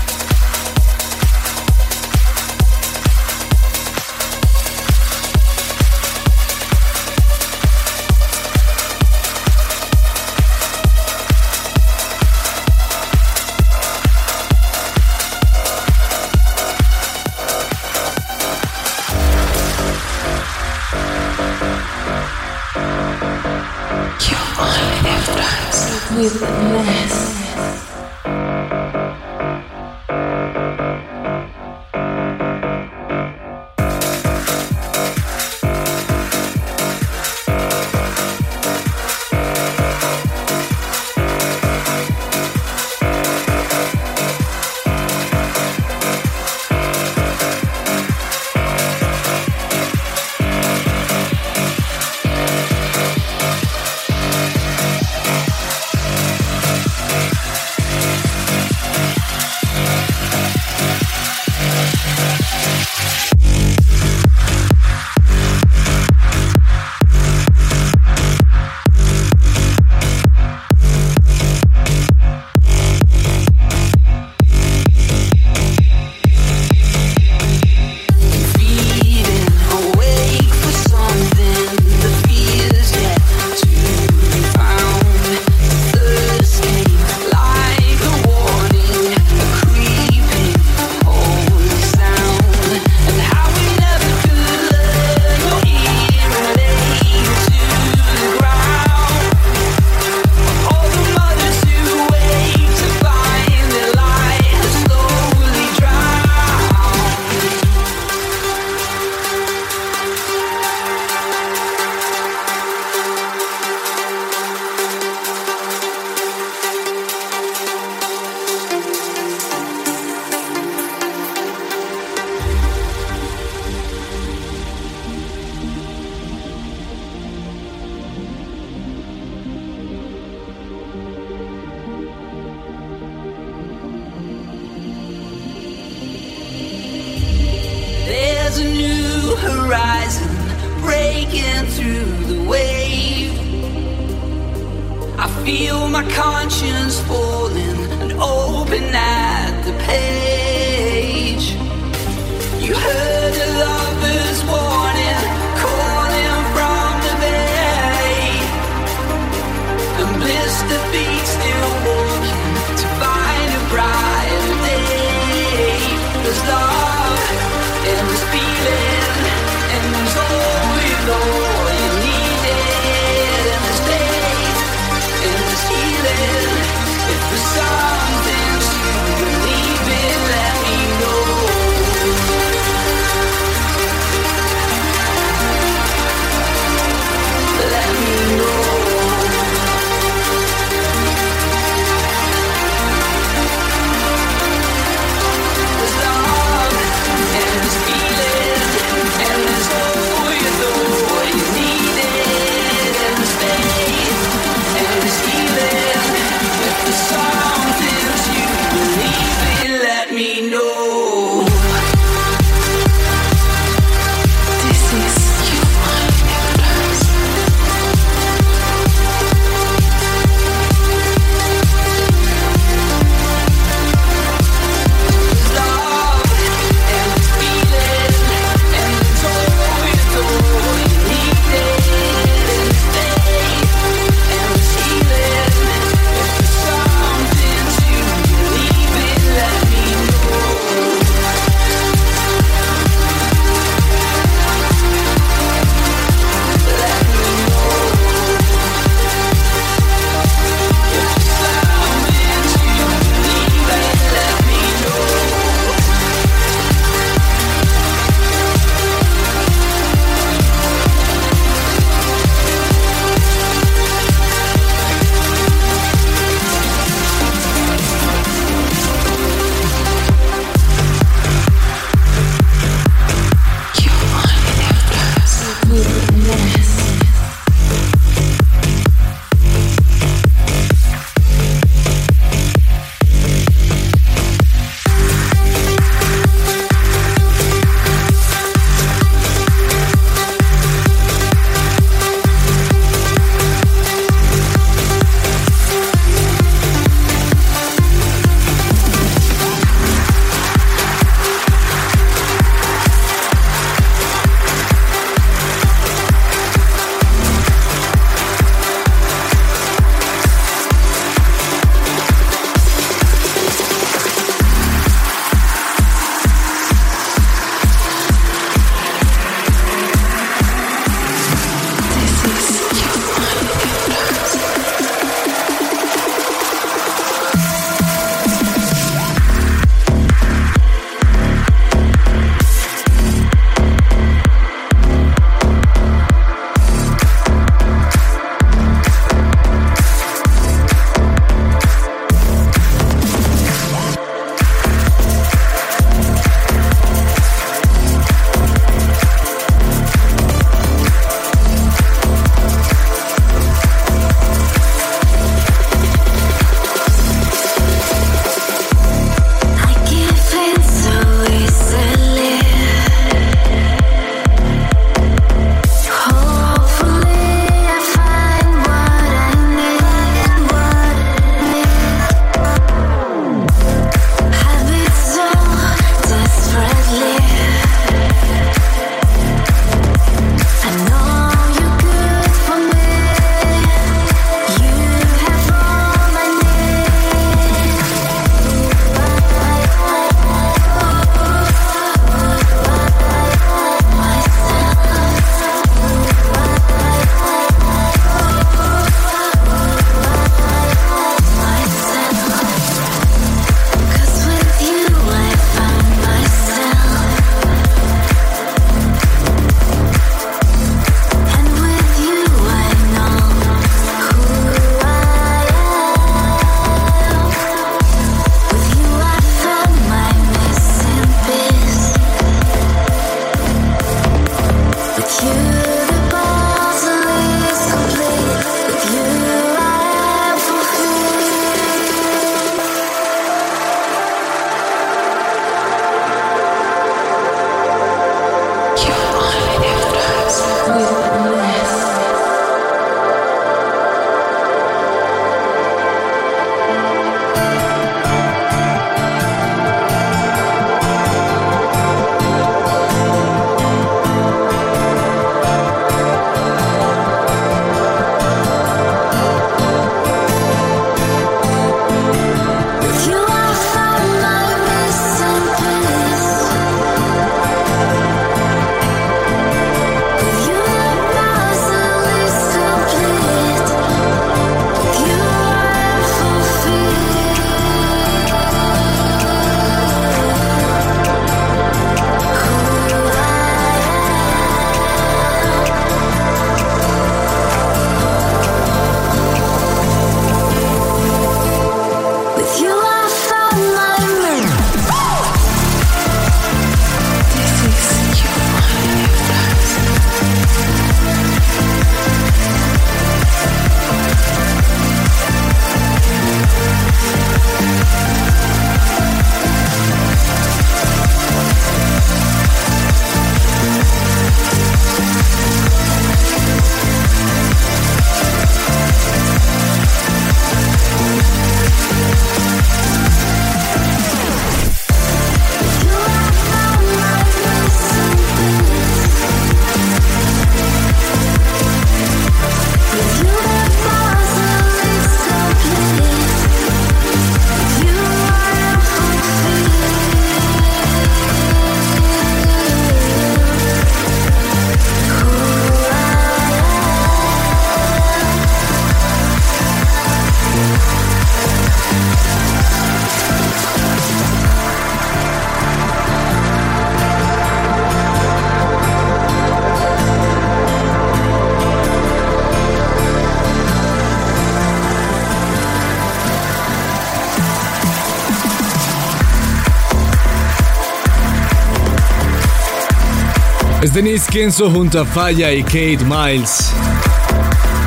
Es 574.01 574.05
Denise 574.05 574.31
Kenzo 574.31 574.71
junto 574.71 574.99
a 574.99 575.05
Falla 575.05 575.51
y 575.53 575.61
Kate 575.61 575.99
Miles, 576.07 576.71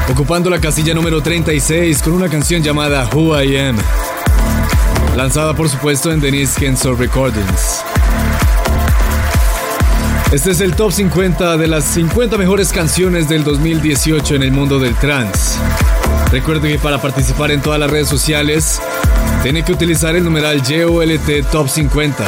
ocupando 0.09 0.49
la 0.49 0.61
casilla 0.61 0.95
número 0.95 1.21
36 1.21 2.03
con 2.03 2.13
una 2.13 2.29
canción 2.29 2.63
llamada 2.63 3.11
Who 3.13 3.43
I 3.43 3.57
Am, 3.57 3.77
lanzada 5.17 5.55
por 5.55 5.69
supuesto 5.69 6.13
en 6.13 6.21
Denise 6.21 6.61
Kenzo 6.61 6.95
Recordings. 6.95 7.83
Este 10.31 10.53
es 10.53 10.61
el 10.61 10.77
top 10.77 10.93
50 10.93 11.57
de 11.57 11.67
las 11.67 11.83
50 11.83 12.39
mejores 12.39 12.73
canciones 12.73 13.29
del 13.29 13.43
2018 13.43 14.37
en 14.37 14.45
el 14.45 14.53
mundo 14.53 14.79
del 14.79 14.95
trance. 14.95 15.59
Recuerde 16.31 16.71
que 16.71 16.79
para 16.79 17.03
participar 17.03 17.51
en 17.51 17.61
todas 17.61 17.81
las 17.81 17.91
redes 17.91 18.07
sociales, 18.07 18.81
tiene 19.43 19.65
que 19.65 19.73
utilizar 19.73 20.15
el 20.15 20.23
numeral 20.23 20.63
YOLT 20.63 21.51
Top 21.51 21.69
50. 21.69 22.25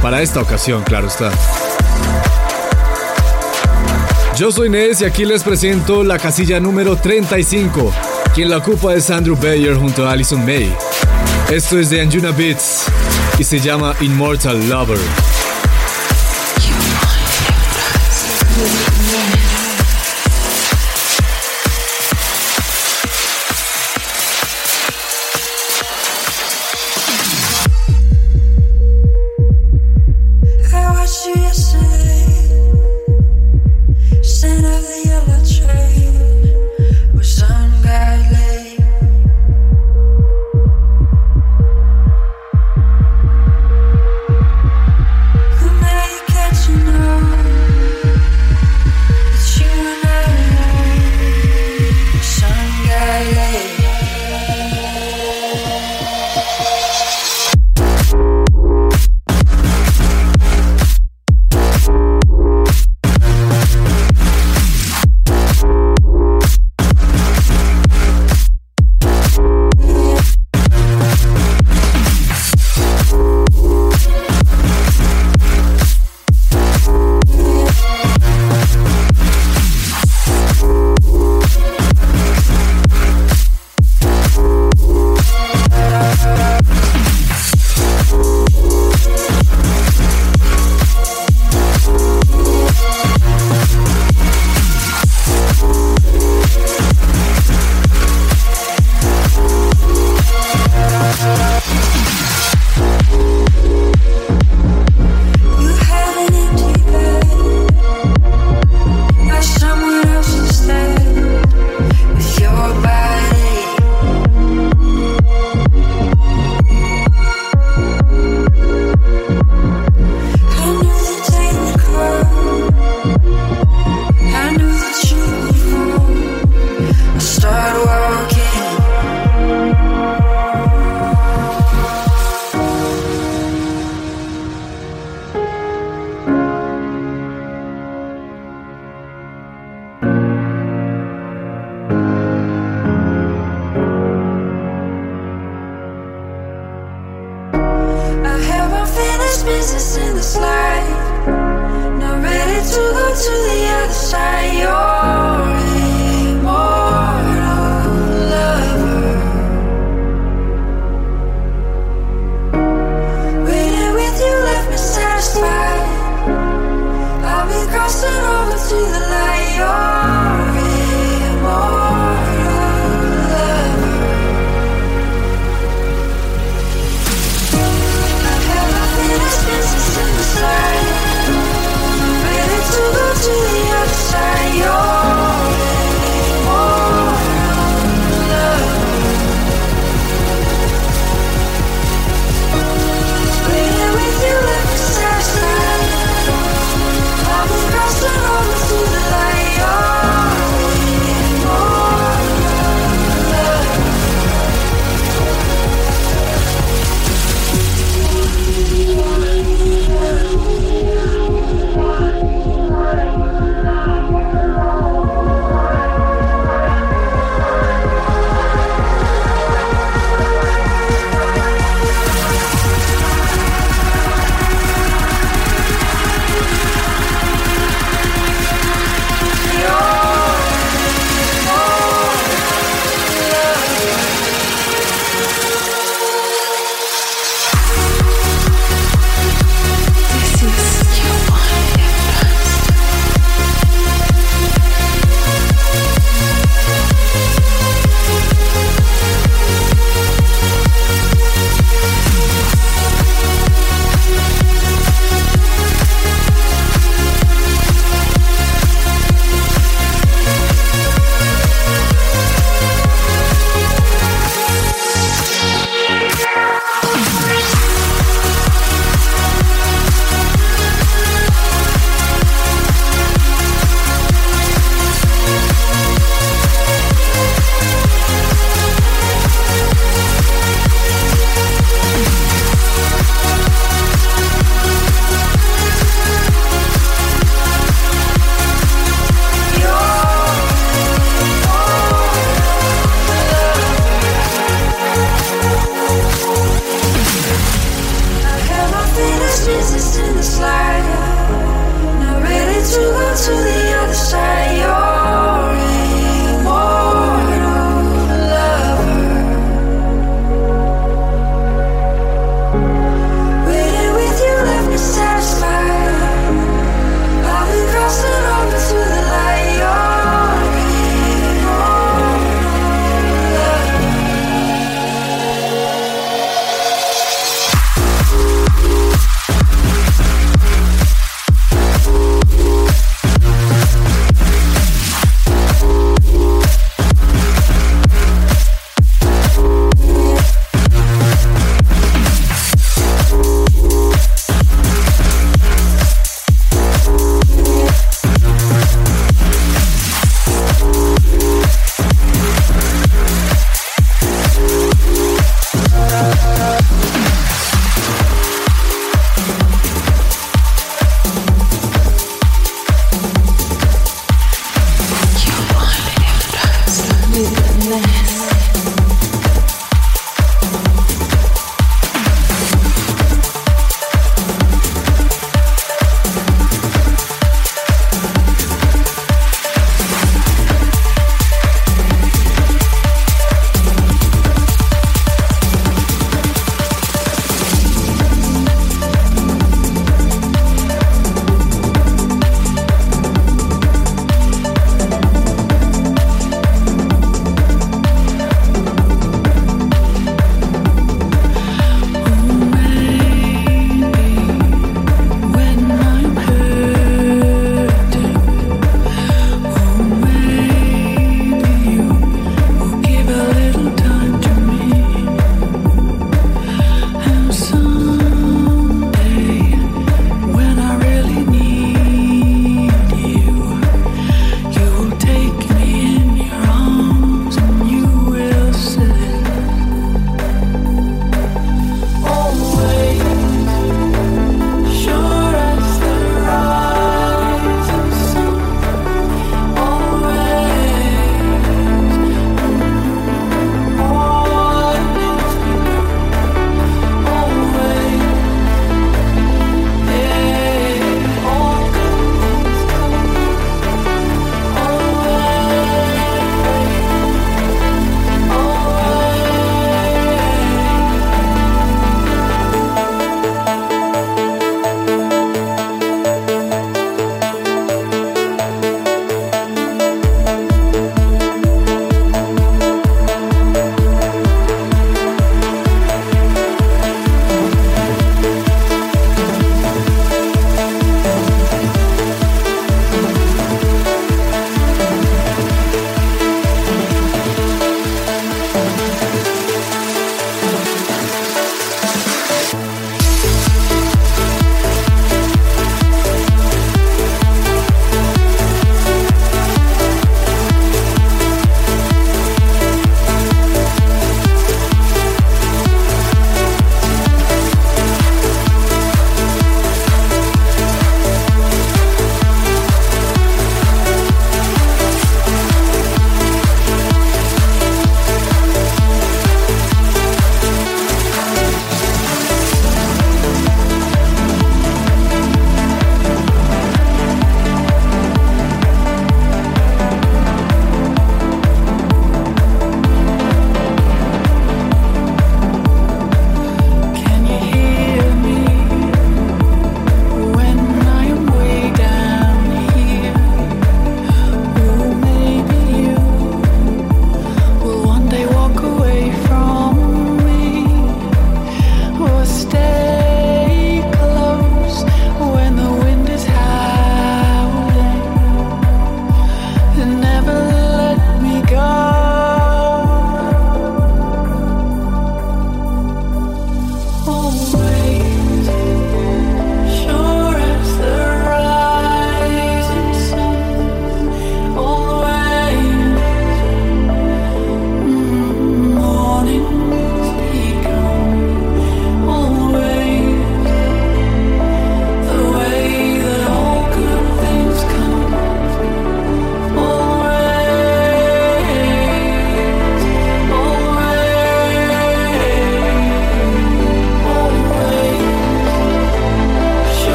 Para 0.00 0.22
esta 0.22 0.40
ocasión, 0.40 0.82
claro 0.84 1.08
está. 1.08 1.30
Yo 4.36 4.52
soy 4.52 4.68
Nes 4.68 5.00
y 5.00 5.06
aquí 5.06 5.24
les 5.24 5.42
presento 5.42 6.04
la 6.04 6.18
casilla 6.18 6.60
número 6.60 6.94
35. 6.96 7.90
Quien 8.34 8.50
la 8.50 8.58
ocupa 8.58 8.94
es 8.94 9.08
Andrew 9.08 9.34
Bayer 9.34 9.74
junto 9.76 10.06
a 10.06 10.12
Alison 10.12 10.44
May. 10.44 10.70
Esto 11.50 11.78
es 11.78 11.88
de 11.88 12.02
Anjuna 12.02 12.32
Beats 12.32 12.84
y 13.38 13.44
se 13.44 13.58
llama 13.58 13.94
Immortal 13.98 14.68
Lover. 14.68 14.98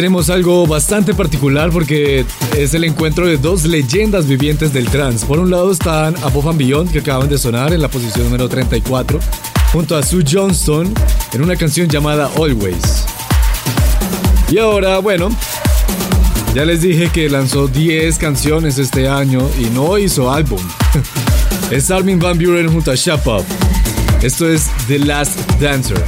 Tenemos 0.00 0.30
algo 0.30 0.66
bastante 0.66 1.12
particular 1.12 1.68
porque 1.70 2.24
es 2.56 2.72
el 2.72 2.84
encuentro 2.84 3.26
de 3.26 3.36
dos 3.36 3.64
leyendas 3.64 4.26
vivientes 4.26 4.72
del 4.72 4.86
trance. 4.86 5.26
Por 5.26 5.38
un 5.38 5.50
lado 5.50 5.70
están 5.70 6.16
Above 6.22 6.56
Beyond, 6.56 6.90
que 6.90 7.00
acaban 7.00 7.28
de 7.28 7.36
sonar 7.36 7.74
en 7.74 7.82
la 7.82 7.88
posición 7.88 8.24
número 8.24 8.48
34, 8.48 9.20
junto 9.74 9.98
a 9.98 10.02
Sue 10.02 10.24
Johnston 10.26 10.90
en 11.34 11.42
una 11.42 11.54
canción 11.54 11.86
llamada 11.86 12.30
Always. 12.34 13.04
Y 14.50 14.56
ahora, 14.56 15.00
bueno, 15.00 15.28
ya 16.54 16.64
les 16.64 16.80
dije 16.80 17.10
que 17.12 17.28
lanzó 17.28 17.68
10 17.68 18.16
canciones 18.16 18.78
este 18.78 19.06
año 19.06 19.50
y 19.58 19.64
no 19.66 19.98
hizo 19.98 20.32
álbum. 20.32 20.62
es 21.70 21.90
Armin 21.90 22.18
Van 22.18 22.38
Buren 22.38 22.72
junto 22.72 22.90
a 22.90 22.94
Shut 22.94 23.26
Up. 23.26 23.44
Esto 24.22 24.48
es 24.48 24.70
The 24.88 24.98
Last 24.98 25.38
Dancer. 25.60 26.02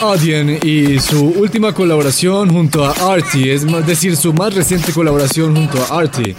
Audien 0.00 0.58
y 0.62 0.98
su 1.00 1.24
última 1.24 1.72
colaboración 1.72 2.50
junto 2.50 2.84
a 2.84 2.92
Artie, 3.12 3.54
es 3.54 3.64
decir, 3.86 4.16
su 4.16 4.32
más 4.32 4.54
reciente 4.54 4.92
colaboración 4.92 5.54
junto 5.54 5.82
a 5.82 6.00
Artie. 6.00 6.36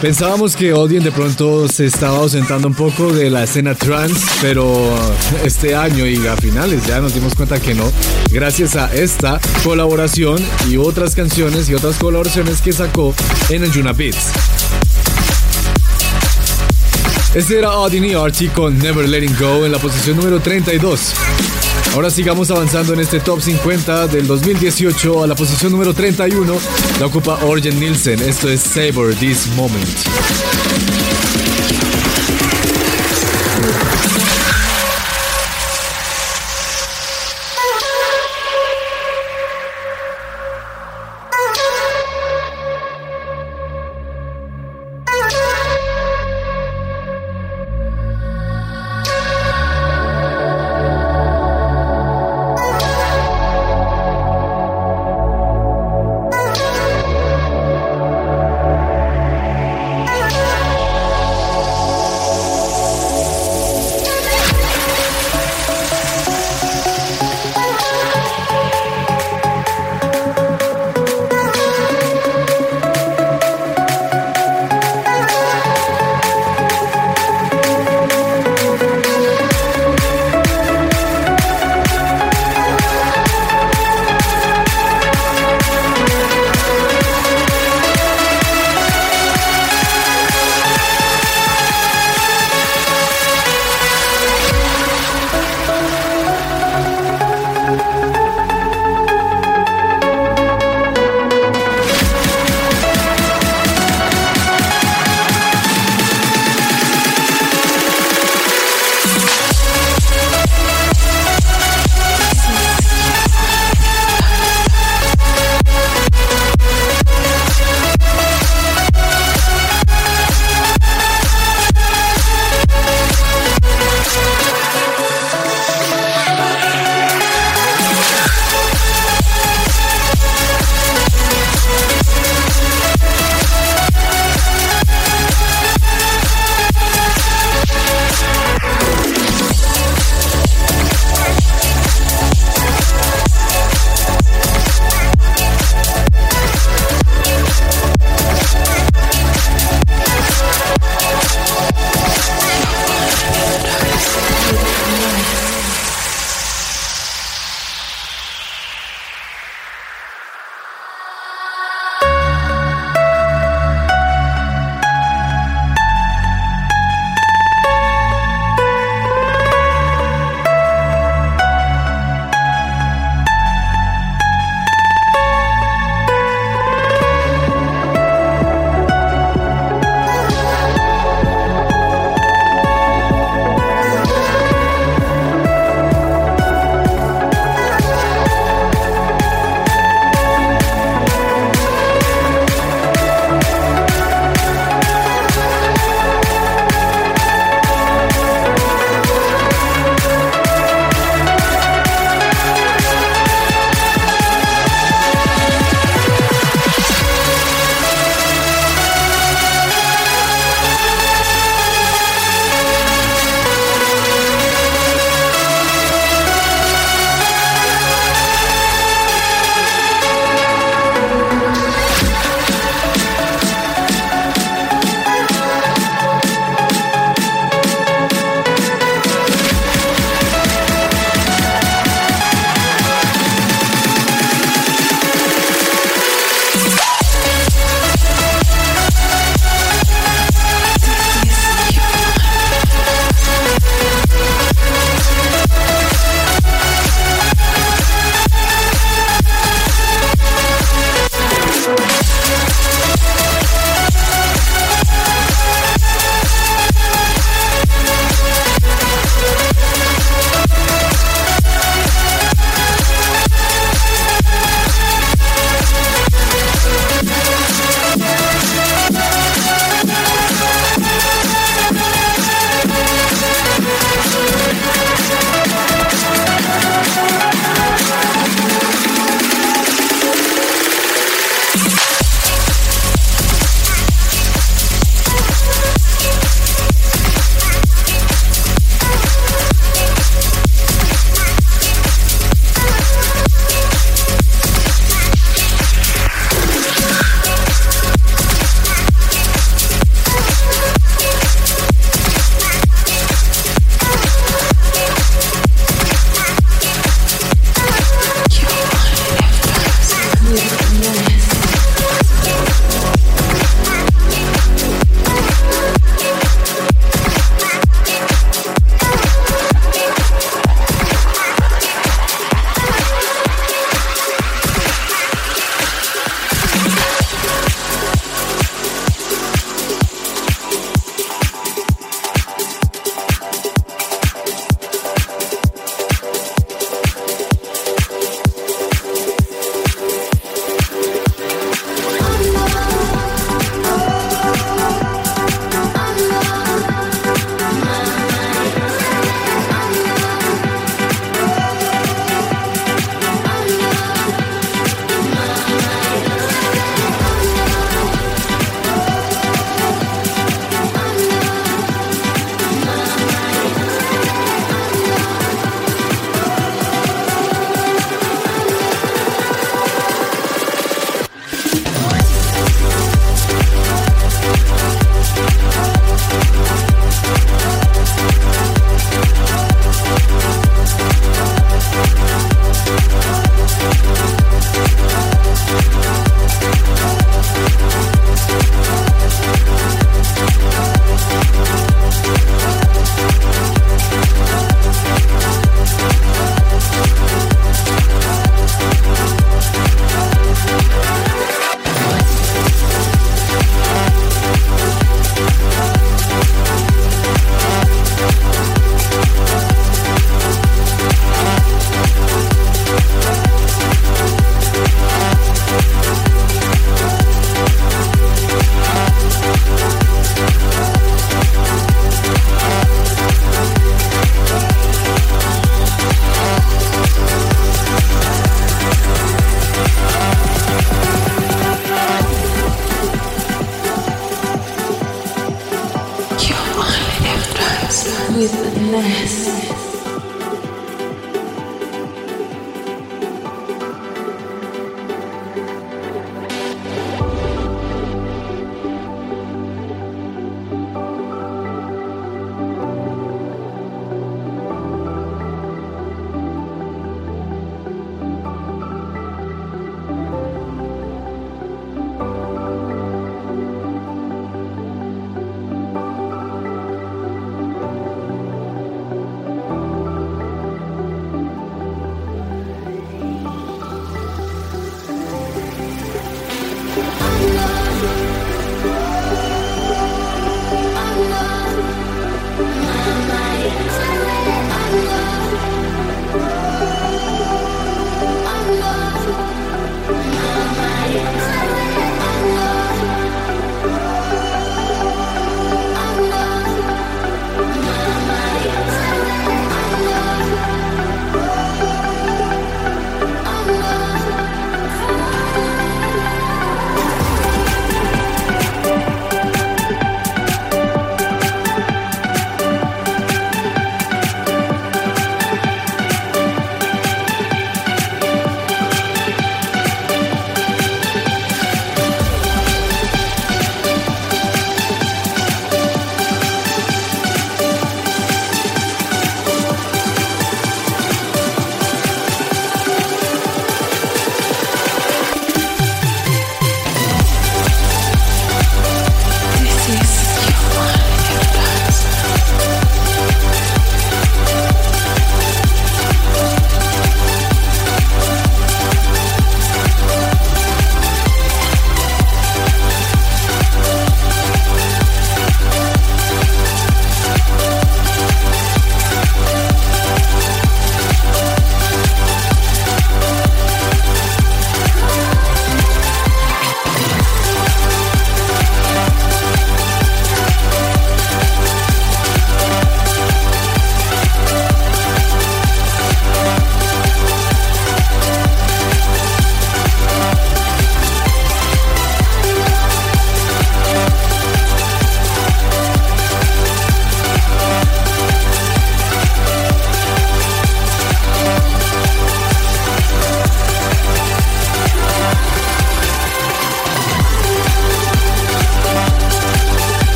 Pensábamos 0.00 0.54
que 0.54 0.72
Odin 0.72 1.02
de 1.02 1.10
pronto 1.10 1.68
se 1.68 1.86
estaba 1.86 2.18
ausentando 2.18 2.68
un 2.68 2.74
poco 2.74 3.12
de 3.12 3.30
la 3.30 3.44
escena 3.44 3.74
trance, 3.74 4.20
pero 4.42 4.94
este 5.44 5.74
año 5.74 6.06
y 6.06 6.26
a 6.26 6.36
finales 6.36 6.86
ya 6.86 7.00
nos 7.00 7.14
dimos 7.14 7.34
cuenta 7.34 7.58
que 7.58 7.74
no, 7.74 7.90
gracias 8.30 8.76
a 8.76 8.94
esta 8.94 9.40
colaboración 9.64 10.38
y 10.68 10.76
otras 10.76 11.14
canciones 11.14 11.68
y 11.68 11.74
otras 11.74 11.96
colaboraciones 11.96 12.60
que 12.60 12.72
sacó 12.72 13.14
en 13.48 13.64
el 13.64 13.70
Beats. 13.94 14.45
Este 17.36 17.58
era 17.58 17.72
Odin 17.72 18.02
y 18.02 18.48
con 18.48 18.78
Never 18.78 19.06
Letting 19.06 19.36
Go 19.38 19.66
en 19.66 19.72
la 19.72 19.78
posición 19.78 20.16
número 20.16 20.40
32. 20.40 21.12
Ahora 21.92 22.08
sigamos 22.08 22.50
avanzando 22.50 22.94
en 22.94 23.00
este 23.00 23.20
top 23.20 23.42
50 23.42 24.06
del 24.06 24.26
2018 24.26 25.22
a 25.22 25.26
la 25.26 25.34
posición 25.34 25.72
número 25.72 25.92
31. 25.92 26.54
La 26.98 27.04
ocupa 27.04 27.38
Orgen 27.44 27.78
Nielsen. 27.78 28.22
Esto 28.22 28.48
es 28.48 28.62
Savor 28.62 29.14
This 29.16 29.48
Moment. 29.48 30.95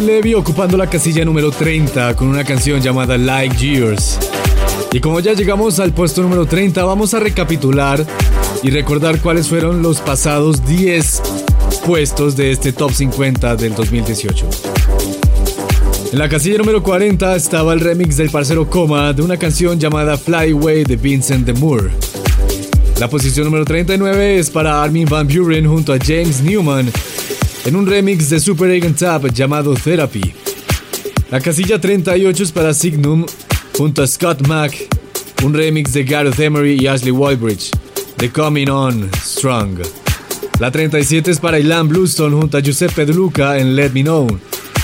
Levy 0.00 0.34
ocupando 0.34 0.76
la 0.76 0.88
casilla 0.88 1.24
número 1.24 1.50
30 1.50 2.16
con 2.16 2.28
una 2.28 2.44
canción 2.44 2.80
llamada 2.80 3.16
Like 3.18 3.56
Years. 3.56 4.18
Y 4.92 5.00
como 5.00 5.20
ya 5.20 5.32
llegamos 5.34 5.78
al 5.80 5.92
puesto 5.92 6.22
número 6.22 6.46
30, 6.46 6.84
vamos 6.84 7.14
a 7.14 7.20
recapitular 7.20 8.04
y 8.62 8.70
recordar 8.70 9.20
cuáles 9.20 9.48
fueron 9.48 9.82
los 9.82 10.00
pasados 10.00 10.66
10 10.66 11.22
puestos 11.86 12.36
de 12.36 12.52
este 12.52 12.72
top 12.72 12.92
50 12.92 13.56
del 13.56 13.74
2018. 13.74 14.48
En 16.12 16.18
la 16.18 16.28
casilla 16.28 16.58
número 16.58 16.82
40 16.82 17.36
estaba 17.36 17.72
el 17.72 17.80
remix 17.80 18.16
del 18.16 18.30
parcero 18.30 18.68
Coma 18.70 19.12
de 19.12 19.22
una 19.22 19.36
canción 19.36 19.78
llamada 19.78 20.16
Fly 20.16 20.52
Away 20.52 20.84
de 20.84 20.96
Vincent 20.96 21.46
de 21.46 21.52
Moore. 21.52 21.90
La 22.98 23.08
posición 23.08 23.46
número 23.46 23.64
39 23.64 24.38
es 24.38 24.50
para 24.50 24.82
Armin 24.82 25.06
Van 25.08 25.28
Buren 25.28 25.66
junto 25.66 25.92
a 25.92 25.98
James 25.98 26.42
Newman 26.42 26.90
en 27.64 27.76
un 27.76 27.86
remix 27.86 28.28
de 28.28 28.40
Super 28.40 28.70
Egg 28.70 28.94
Tap 28.94 29.32
llamado 29.32 29.74
Therapy. 29.74 30.34
La 31.30 31.40
casilla 31.40 31.80
38 31.80 32.42
es 32.42 32.52
para 32.52 32.74
Signum 32.74 33.24
junto 33.76 34.02
a 34.02 34.06
Scott 34.06 34.46
Mack, 34.46 34.74
un 35.42 35.54
remix 35.54 35.92
de 35.92 36.04
Gareth 36.04 36.38
Emery 36.38 36.76
y 36.80 36.86
Ashley 36.86 37.10
Walbridge, 37.10 37.70
The 38.18 38.30
Coming 38.30 38.68
On 38.68 39.10
Strong. 39.16 39.80
La 40.60 40.70
37 40.70 41.30
es 41.30 41.40
para 41.40 41.58
Ilan 41.58 41.88
Bluestone 41.88 42.36
junto 42.36 42.58
a 42.58 42.60
Giuseppe 42.60 43.06
Luca 43.06 43.58
en 43.58 43.74
Let 43.74 43.90
Me 43.90 44.02
Know. 44.02 44.26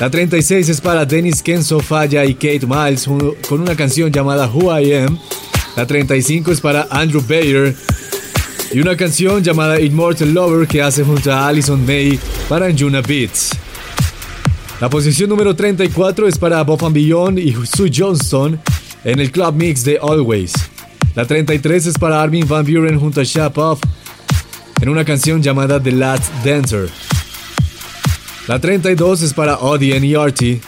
La 0.00 0.10
36 0.10 0.68
es 0.68 0.80
para 0.80 1.04
Dennis 1.04 1.42
Kenzo 1.42 1.80
Falla 1.80 2.24
y 2.24 2.34
Kate 2.34 2.66
Miles 2.66 3.06
con 3.48 3.60
una 3.60 3.76
canción 3.76 4.10
llamada 4.10 4.48
Who 4.48 4.80
I 4.80 4.94
Am. 4.94 5.18
La 5.76 5.86
35 5.86 6.50
es 6.50 6.60
para 6.60 6.88
Andrew 6.90 7.22
Bayer 7.28 7.76
y 8.72 8.80
una 8.80 8.96
canción 8.96 9.42
llamada 9.42 9.80
Immortal 9.80 10.32
Lover 10.32 10.66
que 10.68 10.80
hace 10.80 11.02
junto 11.02 11.32
a 11.32 11.48
Alison 11.48 11.84
May 11.84 12.18
para 12.48 12.66
Anjuna 12.66 13.00
Beats. 13.00 13.50
La 14.80 14.88
posición 14.88 15.28
número 15.28 15.54
34 15.54 16.28
es 16.28 16.38
para 16.38 16.62
Bob 16.62 16.92
Beyond 16.92 17.38
y 17.38 17.54
Sue 17.66 17.90
Johnston 17.94 18.60
en 19.04 19.18
el 19.20 19.30
club 19.30 19.54
mix 19.54 19.84
de 19.84 19.98
Always. 20.00 20.52
La 21.14 21.26
33 21.26 21.86
es 21.86 21.98
para 21.98 22.22
Armin 22.22 22.46
Van 22.46 22.64
Buren 22.64 22.98
junto 22.98 23.20
a 23.20 23.24
Shap 23.24 23.58
Off 23.58 23.80
en 24.80 24.88
una 24.88 25.04
canción 25.04 25.42
llamada 25.42 25.82
The 25.82 25.92
Last 25.92 26.32
Dancer. 26.44 26.88
La 28.46 28.60
32 28.60 29.22
es 29.22 29.34
para 29.34 29.58
Odie 29.58 29.98
y 29.98 30.14
Artie, 30.14 30.60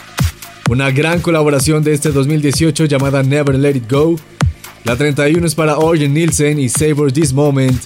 una 0.69 0.91
gran 0.91 1.21
colaboración 1.21 1.83
de 1.83 1.93
este 1.93 2.11
2018 2.11 2.85
llamada 2.85 3.23
Never 3.23 3.55
Let 3.55 3.77
It 3.77 3.91
Go 3.91 4.17
la 4.85 4.97
31 4.97 5.47
es 5.47 5.55
para 5.55 5.77
Orgen 5.77 6.13
Nielsen 6.13 6.59
y 6.59 6.67
Savor 6.67 7.11
This 7.11 7.31
Moment. 7.31 7.81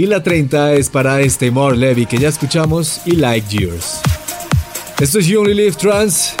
Y 0.00 0.06
la 0.06 0.22
30 0.22 0.72
es 0.72 0.88
para 0.88 1.20
este 1.20 1.50
More 1.50 1.76
Levy 1.76 2.06
que 2.06 2.16
ya 2.16 2.30
escuchamos 2.30 3.02
y 3.04 3.16
Like 3.16 3.54
Years. 3.54 4.00
Esto 4.98 5.18
es 5.18 5.26
You 5.26 5.42
Only 5.42 5.52
Live 5.52 5.72
Trans, 5.72 6.32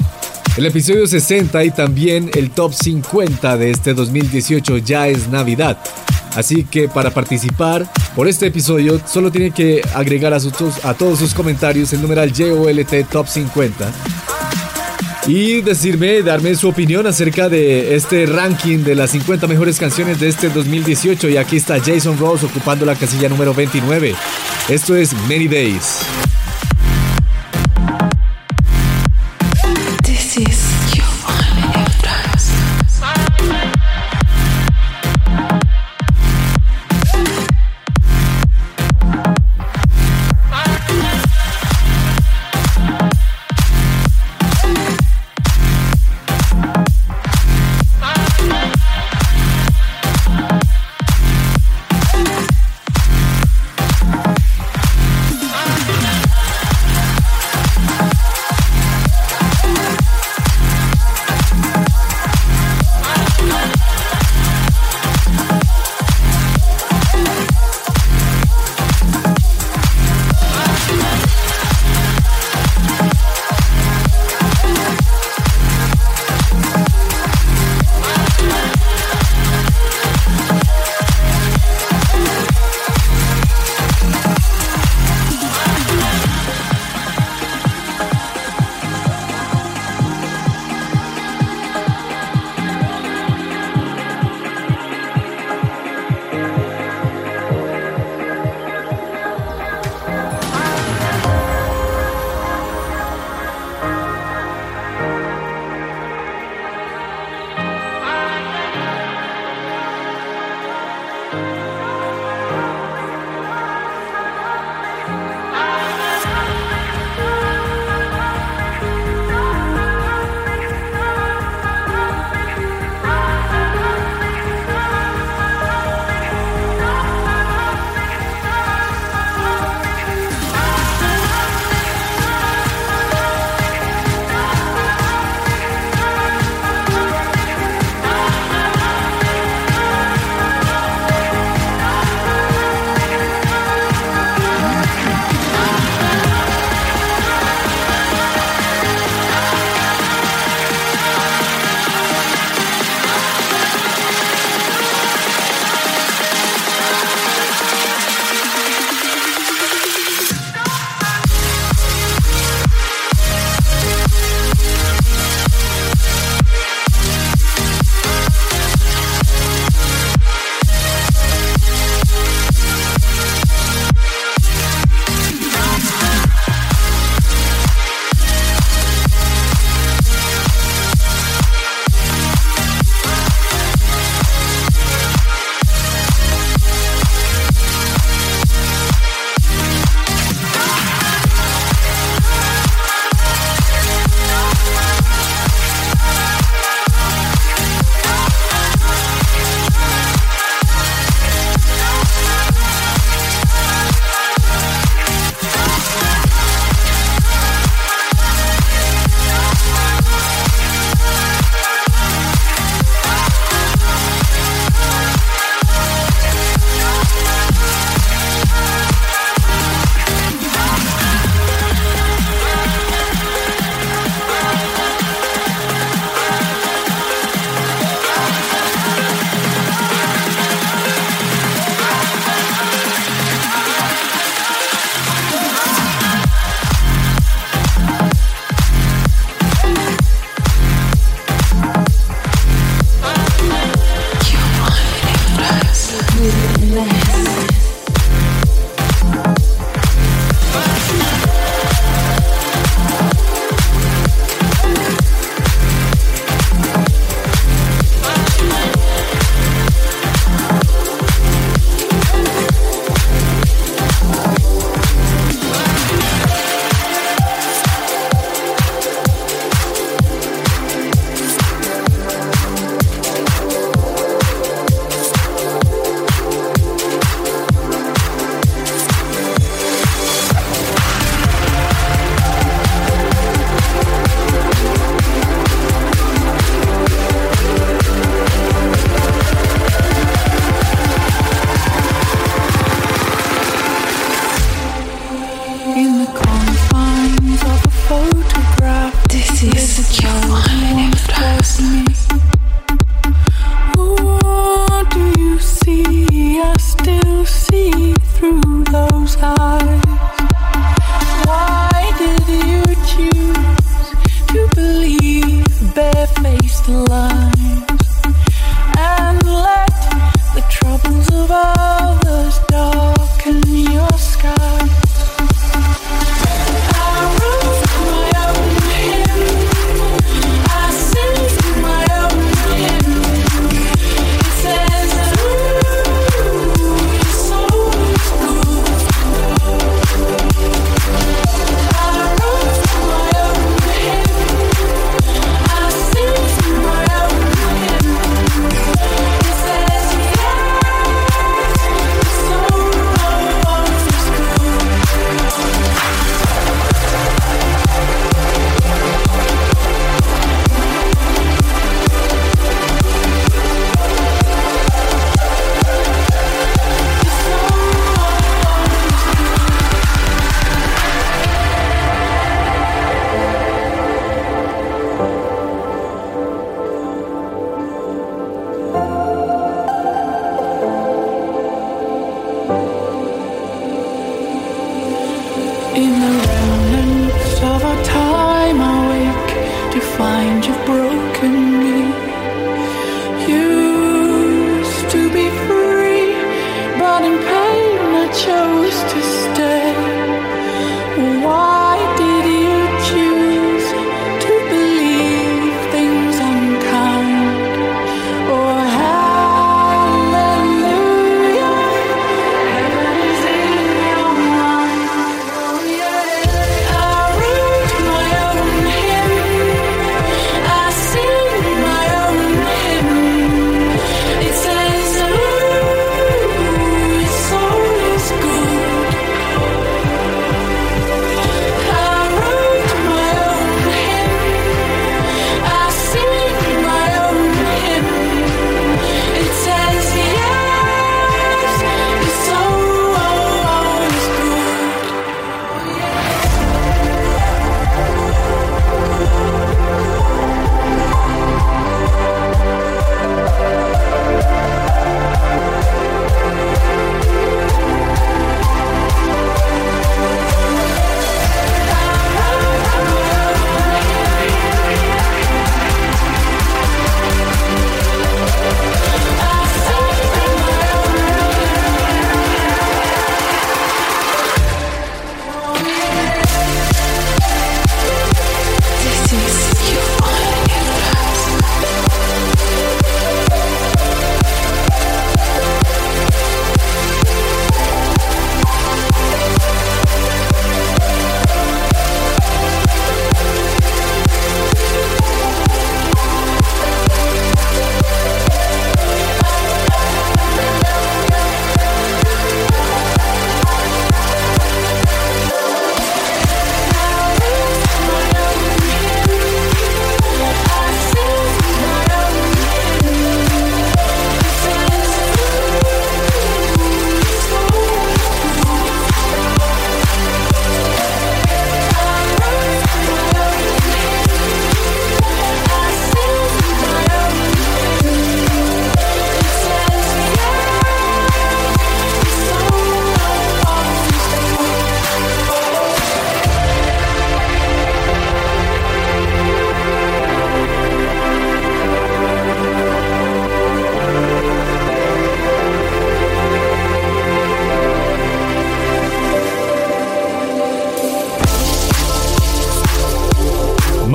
el 0.56 0.64
episodio 0.64 1.06
60 1.06 1.62
y 1.64 1.70
también 1.70 2.30
el 2.32 2.52
top 2.52 2.72
50 2.72 3.58
de 3.58 3.70
este 3.70 3.92
2018 3.92 4.78
ya 4.78 5.08
es 5.08 5.28
Navidad. 5.28 5.76
Así 6.34 6.64
que 6.64 6.88
para 6.88 7.10
participar 7.10 7.86
por 8.16 8.28
este 8.28 8.46
episodio 8.46 8.98
solo 9.06 9.30
tiene 9.30 9.50
que 9.50 9.82
agregar 9.94 10.32
a, 10.32 10.38
a 10.38 10.94
todos 10.94 11.18
sus 11.18 11.34
comentarios 11.34 11.92
el 11.92 12.00
numeral 12.00 12.32
JOLT 12.32 13.10
Top 13.10 13.26
50 13.26 13.92
y 15.26 15.60
decirme, 15.60 16.22
darme 16.22 16.54
su 16.54 16.68
opinión 16.68 17.06
acerca 17.06 17.48
de 17.48 17.94
este 17.94 18.26
ranking 18.26 18.78
de 18.78 18.94
las 18.94 19.10
50 19.10 19.46
mejores 19.46 19.78
canciones 19.78 20.18
de 20.20 20.28
este 20.28 20.48
2018. 20.48 21.28
Y 21.28 21.36
aquí 21.36 21.56
está 21.56 21.78
Jason 21.78 22.18
Rose 22.18 22.46
ocupando 22.46 22.86
la 22.86 22.94
casilla 22.94 23.28
número 23.28 23.54
29. 23.54 24.14
Esto 24.68 24.96
es 24.96 25.12
Many 25.28 25.48
Days. 25.48 26.00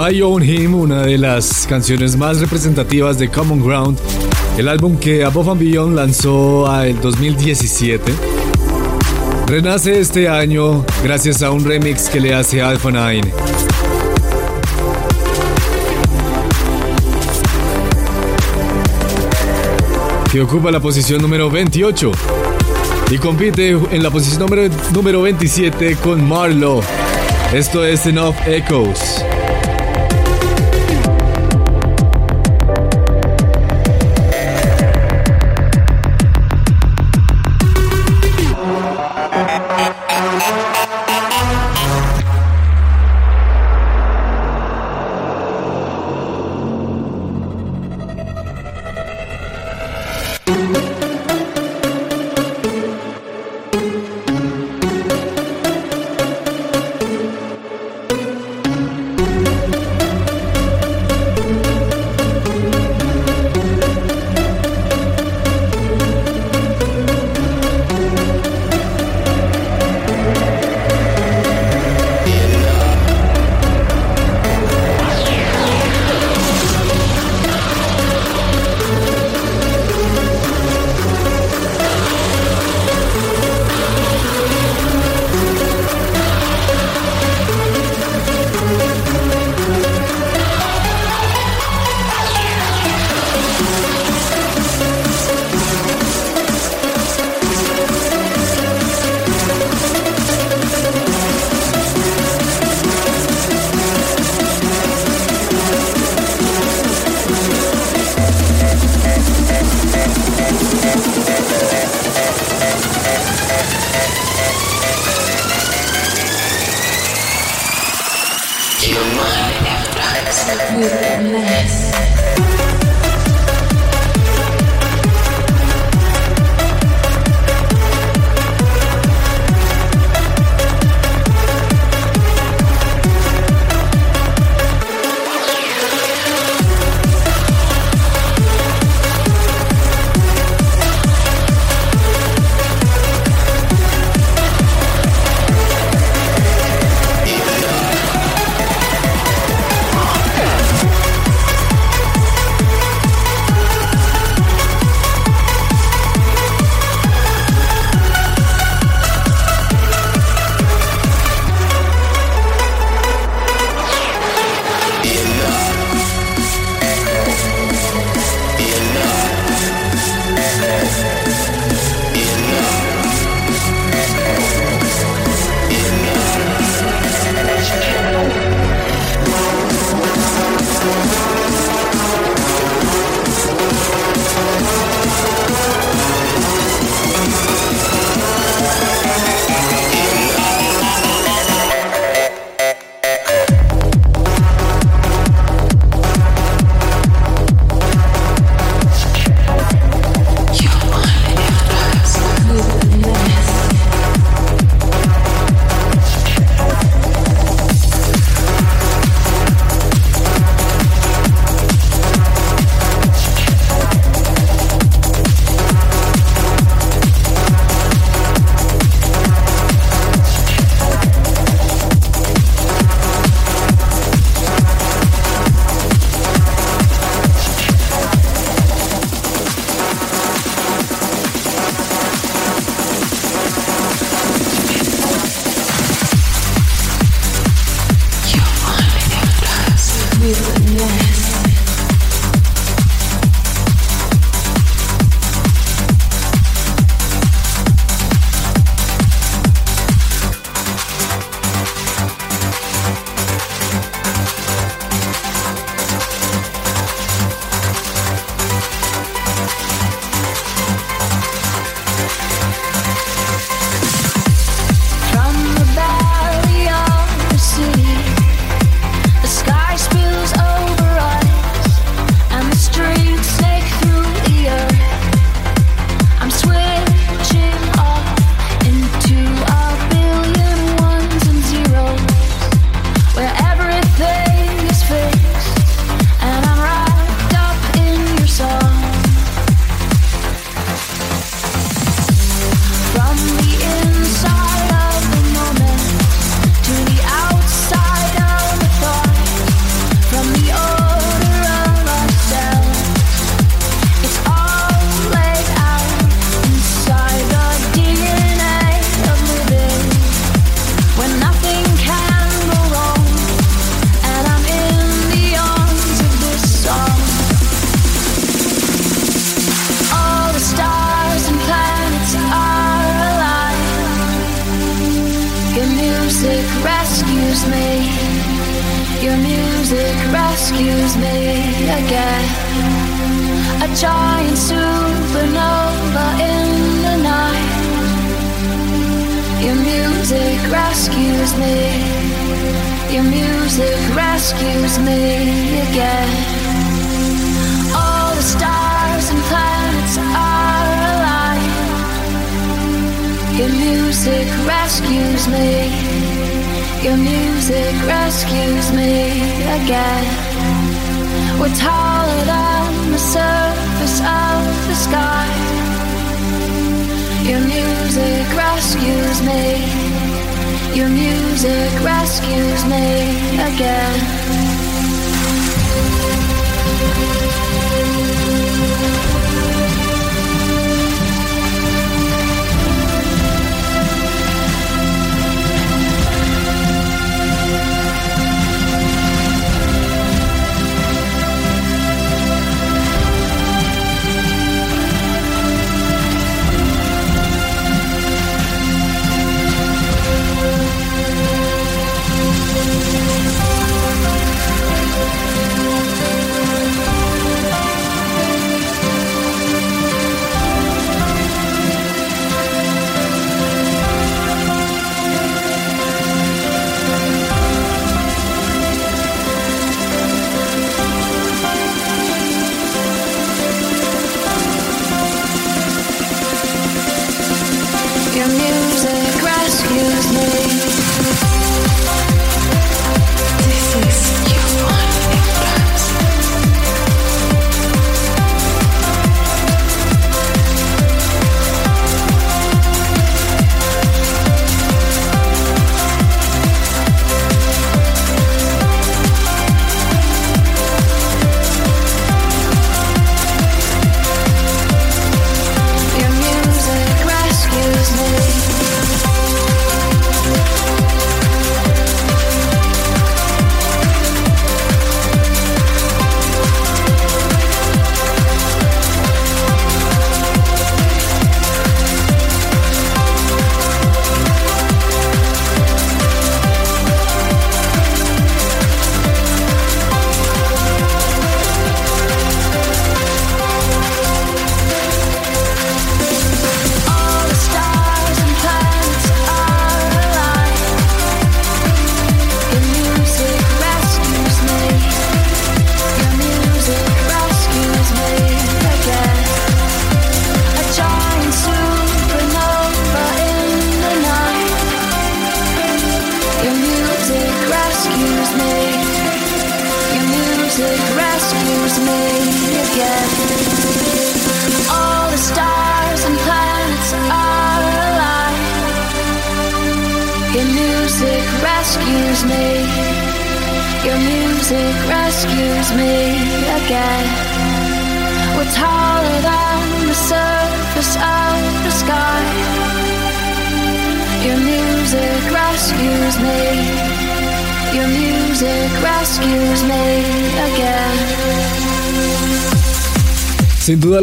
My 0.07 0.22
Own 0.22 0.44
Him, 0.44 0.76
una 0.76 1.02
de 1.02 1.18
las 1.18 1.65
canciones 1.68 2.15
más 2.15 2.40
representativas 2.40 3.18
de 3.18 3.27
Common 3.30 3.65
Ground, 3.65 3.98
el 4.56 4.68
álbum 4.68 4.98
que 4.98 5.23
Above 5.23 5.49
and 5.49 5.60
Beyond 5.60 5.95
lanzó 5.95 6.84
en 6.84 7.02
2017. 7.02 8.14
Renace 9.48 9.99
este 9.99 10.30
año 10.30 10.86
gracias 11.03 11.41
a 11.41 11.49
un 11.49 11.65
remix 11.65 12.07
que 12.10 12.19
le 12.19 12.36
hace 12.36 12.61
Alpha 12.61 12.91
9. 12.91 13.34
Que 20.32 20.41
ocupa 20.41 20.69
la 20.69 20.80
posición 20.80 21.19
número 21.19 21.49
28 21.49 22.11
y 23.10 23.18
compite 23.18 23.69
en 23.69 24.03
la 24.03 24.11
posición 24.11 24.41
número, 24.41 24.72
número 24.94 25.22
27 25.23 25.95
con 25.95 26.27
Marlo. 26.27 26.82
Esto 27.52 27.84
es 27.84 28.06
Enough 28.06 28.36
Echoes. 28.45 29.15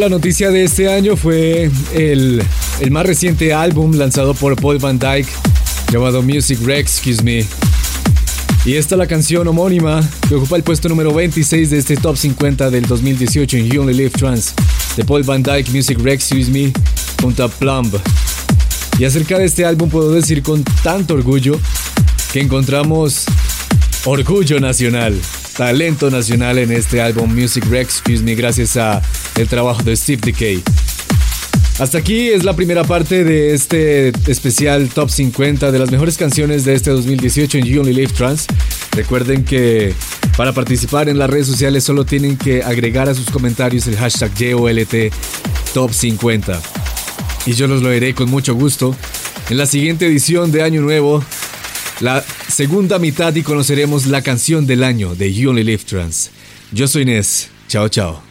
La 0.02 0.08
noticia 0.08 0.50
de 0.50 0.64
este 0.64 0.92
año 0.92 1.16
fue 1.16 1.70
el, 1.94 2.42
el 2.80 2.90
más 2.90 3.06
reciente 3.06 3.54
álbum 3.54 3.94
lanzado 3.94 4.34
por 4.34 4.60
Paul 4.60 4.78
Van 4.78 4.98
Dyke 4.98 5.28
llamado 5.92 6.22
Music 6.22 6.58
Rescues 6.64 7.22
Me. 7.22 7.46
Y 8.64 8.74
esta 8.74 8.96
es 8.96 8.98
la 8.98 9.06
canción 9.06 9.46
homónima 9.46 10.02
que 10.28 10.34
ocupa 10.34 10.56
el 10.56 10.64
puesto 10.64 10.88
número 10.88 11.14
26 11.14 11.70
de 11.70 11.78
este 11.78 11.96
top 11.96 12.16
50 12.16 12.68
del 12.70 12.84
2018 12.86 13.56
en 13.58 13.70
You 13.70 13.82
Only 13.82 13.94
Live 13.94 14.10
Trans 14.10 14.54
de 14.96 15.04
Paul 15.04 15.22
Van 15.22 15.40
Dyke 15.40 15.70
Music 15.70 15.96
Rescues 16.02 16.48
Me 16.48 16.72
junto 17.20 17.44
a 17.44 17.48
Plumb. 17.48 17.94
Y 18.98 19.04
acerca 19.04 19.38
de 19.38 19.44
este 19.44 19.64
álbum 19.64 19.88
puedo 19.88 20.10
decir 20.10 20.42
con 20.42 20.64
tanto 20.82 21.14
orgullo 21.14 21.60
que 22.32 22.40
encontramos 22.40 23.26
orgullo 24.04 24.58
nacional, 24.58 25.16
talento 25.56 26.10
nacional 26.10 26.58
en 26.58 26.72
este 26.72 27.00
álbum 27.00 27.32
Music 27.32 27.64
Rescues 27.70 28.20
Me 28.20 28.34
gracias 28.34 28.76
a 28.76 29.00
el 29.36 29.48
trabajo 29.48 29.82
de 29.82 29.96
Steve 29.96 30.20
Decay. 30.24 30.62
Hasta 31.78 31.98
aquí 31.98 32.28
es 32.28 32.44
la 32.44 32.54
primera 32.54 32.84
parte 32.84 33.24
de 33.24 33.54
este 33.54 34.12
especial 34.26 34.88
Top 34.88 35.10
50 35.10 35.72
de 35.72 35.78
las 35.78 35.90
mejores 35.90 36.16
canciones 36.16 36.64
de 36.64 36.74
este 36.74 36.90
2018 36.90 37.58
en 37.58 37.64
You 37.64 37.80
Only 37.80 37.94
Live 37.94 38.12
Trans. 38.12 38.46
Recuerden 38.92 39.44
que 39.44 39.94
para 40.36 40.52
participar 40.52 41.08
en 41.08 41.18
las 41.18 41.30
redes 41.30 41.46
sociales 41.46 41.82
solo 41.82 42.04
tienen 42.04 42.36
que 42.36 42.62
agregar 42.62 43.08
a 43.08 43.14
sus 43.14 43.30
comentarios 43.30 43.86
el 43.86 43.96
hashtag 43.96 44.34
YOLT 44.34 45.12
Top 45.74 45.92
50. 45.92 46.60
Y 47.46 47.54
yo 47.54 47.66
los 47.66 47.82
lo 47.82 47.88
haré 47.88 48.14
con 48.14 48.30
mucho 48.30 48.54
gusto. 48.54 48.94
En 49.50 49.56
la 49.56 49.66
siguiente 49.66 50.06
edición 50.06 50.52
de 50.52 50.62
Año 50.62 50.82
Nuevo, 50.82 51.24
la 52.00 52.24
segunda 52.48 52.98
mitad 52.98 53.34
y 53.34 53.42
conoceremos 53.42 54.06
la 54.06 54.22
canción 54.22 54.66
del 54.66 54.84
año 54.84 55.14
de 55.14 55.32
You 55.32 55.50
Only 55.50 55.64
Live 55.64 55.84
Trans. 55.84 56.30
Yo 56.70 56.86
soy 56.86 57.02
Inés. 57.02 57.48
Chao, 57.68 57.88
chao. 57.88 58.22